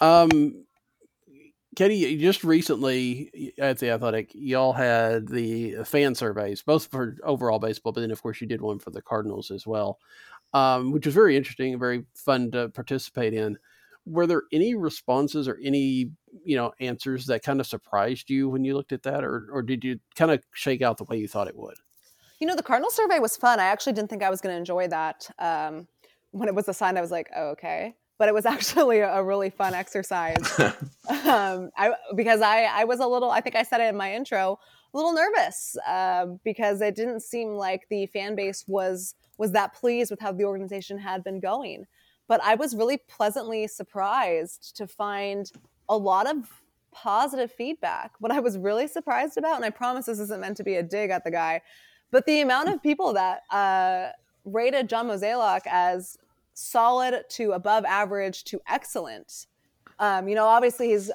[0.01, 0.65] Um,
[1.75, 7.93] Katie, just recently at the Athletic, y'all had the fan surveys, both for overall baseball,
[7.93, 9.99] but then of course you did one for the Cardinals as well,
[10.53, 13.59] um, which was very interesting and very fun to participate in.
[14.07, 16.11] were there any responses or any
[16.45, 19.63] you know answers that kind of surprised you when you looked at that, or or
[19.63, 21.77] did you kind of shake out the way you thought it would?
[22.41, 23.61] You know, the Cardinal survey was fun.
[23.61, 25.31] I actually didn't think I was going to enjoy that.
[25.39, 25.87] Um,
[26.33, 27.95] when it was assigned, I was like, oh, okay.
[28.19, 30.61] But it was actually a really fun exercise
[31.09, 34.15] um, I, because I, I was a little, I think I said it in my
[34.15, 34.59] intro,
[34.93, 39.75] a little nervous uh, because it didn't seem like the fan base was was that
[39.75, 41.87] pleased with how the organization had been going.
[42.29, 45.51] But I was really pleasantly surprised to find
[45.89, 46.63] a lot of
[46.93, 48.13] positive feedback.
[48.21, 50.83] What I was really surprised about, and I promise this isn't meant to be a
[50.83, 51.61] dig at the guy,
[52.11, 54.11] but the amount of people that uh,
[54.45, 56.17] rated John Mozeliak as
[56.55, 59.47] solid to above average to excellent.
[59.99, 61.11] Um, you know, obviously he's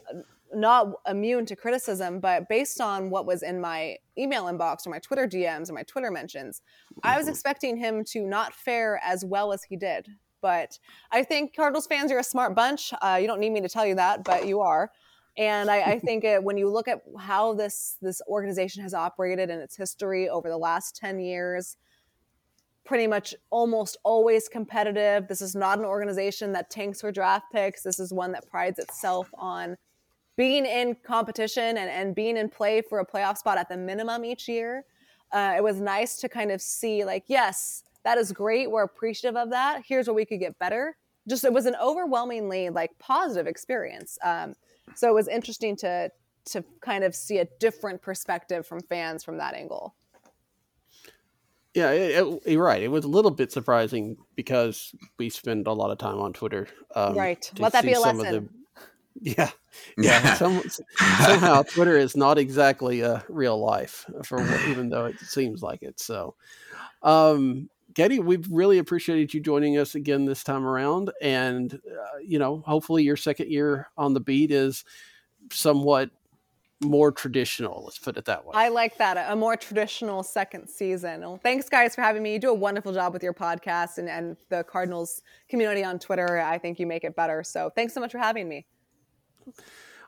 [0.54, 5.00] not immune to criticism, but based on what was in my email inbox or my
[5.00, 6.62] Twitter DMs or my Twitter mentions,
[7.04, 7.32] I was mm-hmm.
[7.32, 10.08] expecting him to not fare as well as he did.
[10.42, 10.80] But
[11.12, 12.94] I think Cardinals fans you're a smart bunch.
[13.02, 14.92] Uh, you don't need me to tell you that, but you are.
[15.38, 19.50] And I, I think it, when you look at how this this organization has operated
[19.50, 21.78] in its history over the last ten years,
[22.86, 25.28] pretty much almost always competitive.
[25.28, 27.84] This is not an organization that tanks for draft picks.
[27.84, 29.78] This is one that prides itself on
[30.40, 34.24] being in competition and, and being in play for a playoff spot at the minimum
[34.24, 34.86] each year.
[35.32, 38.70] Uh, it was nice to kind of see, like, yes, that is great.
[38.72, 39.84] We're appreciative of that.
[39.86, 40.96] Here's where we could get better.
[41.28, 44.18] Just it was an overwhelmingly like positive experience.
[44.24, 44.56] Um,
[44.96, 46.12] so it was interesting to
[46.46, 49.96] to kind of see a different perspective from fans from that angle.
[51.76, 52.82] Yeah, it, it, you're right.
[52.82, 56.68] It was a little bit surprising because we spend a lot of time on Twitter.
[56.96, 57.52] Um, right.
[57.60, 58.50] Let that be a lesson.
[59.22, 59.52] Yeah,
[59.98, 60.34] yeah.
[60.36, 60.62] Some,
[61.22, 66.00] somehow Twitter is not exactly a real life for even though it seems like it.
[66.00, 66.36] So,
[67.04, 67.70] um,
[68.00, 72.64] Katie, we've really appreciated you joining us again this time around, and uh, you know,
[72.66, 74.86] hopefully your second year on the beat is
[75.52, 76.10] somewhat
[76.82, 77.84] more traditional.
[77.84, 78.54] Let's put it that way.
[78.56, 79.30] I like that.
[79.30, 81.20] A more traditional second season.
[81.20, 82.32] Well, thanks, guys, for having me.
[82.32, 86.40] You do a wonderful job with your podcast and, and the Cardinals community on Twitter.
[86.40, 87.44] I think you make it better.
[87.44, 88.66] So thanks so much for having me.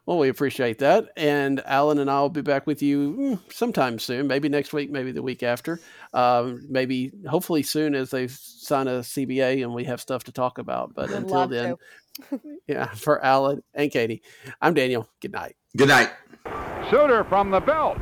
[0.06, 1.10] Well, we appreciate that.
[1.16, 4.90] And Allen and I will be back with you hmm, sometime soon, maybe next week,
[4.90, 5.80] maybe the week after.
[6.14, 10.58] Um, maybe, hopefully, soon as they sign a CBA and we have stuff to talk
[10.58, 10.94] about.
[10.96, 11.76] But I'd until then,
[12.68, 14.24] yeah, for Allen and Katie,
[14.60, 15.08] I'm Daniel.
[15.22, 15.56] Good night.
[15.78, 16.10] Good night.
[16.90, 17.98] Shooter from the belt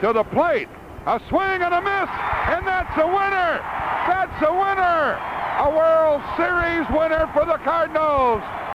[0.00, 0.68] to the plate.
[1.04, 2.10] A swing and a miss,
[2.48, 3.60] and that's a winner.
[4.06, 5.18] That's a winner.
[5.58, 8.40] A World Series winner for the Cardinals.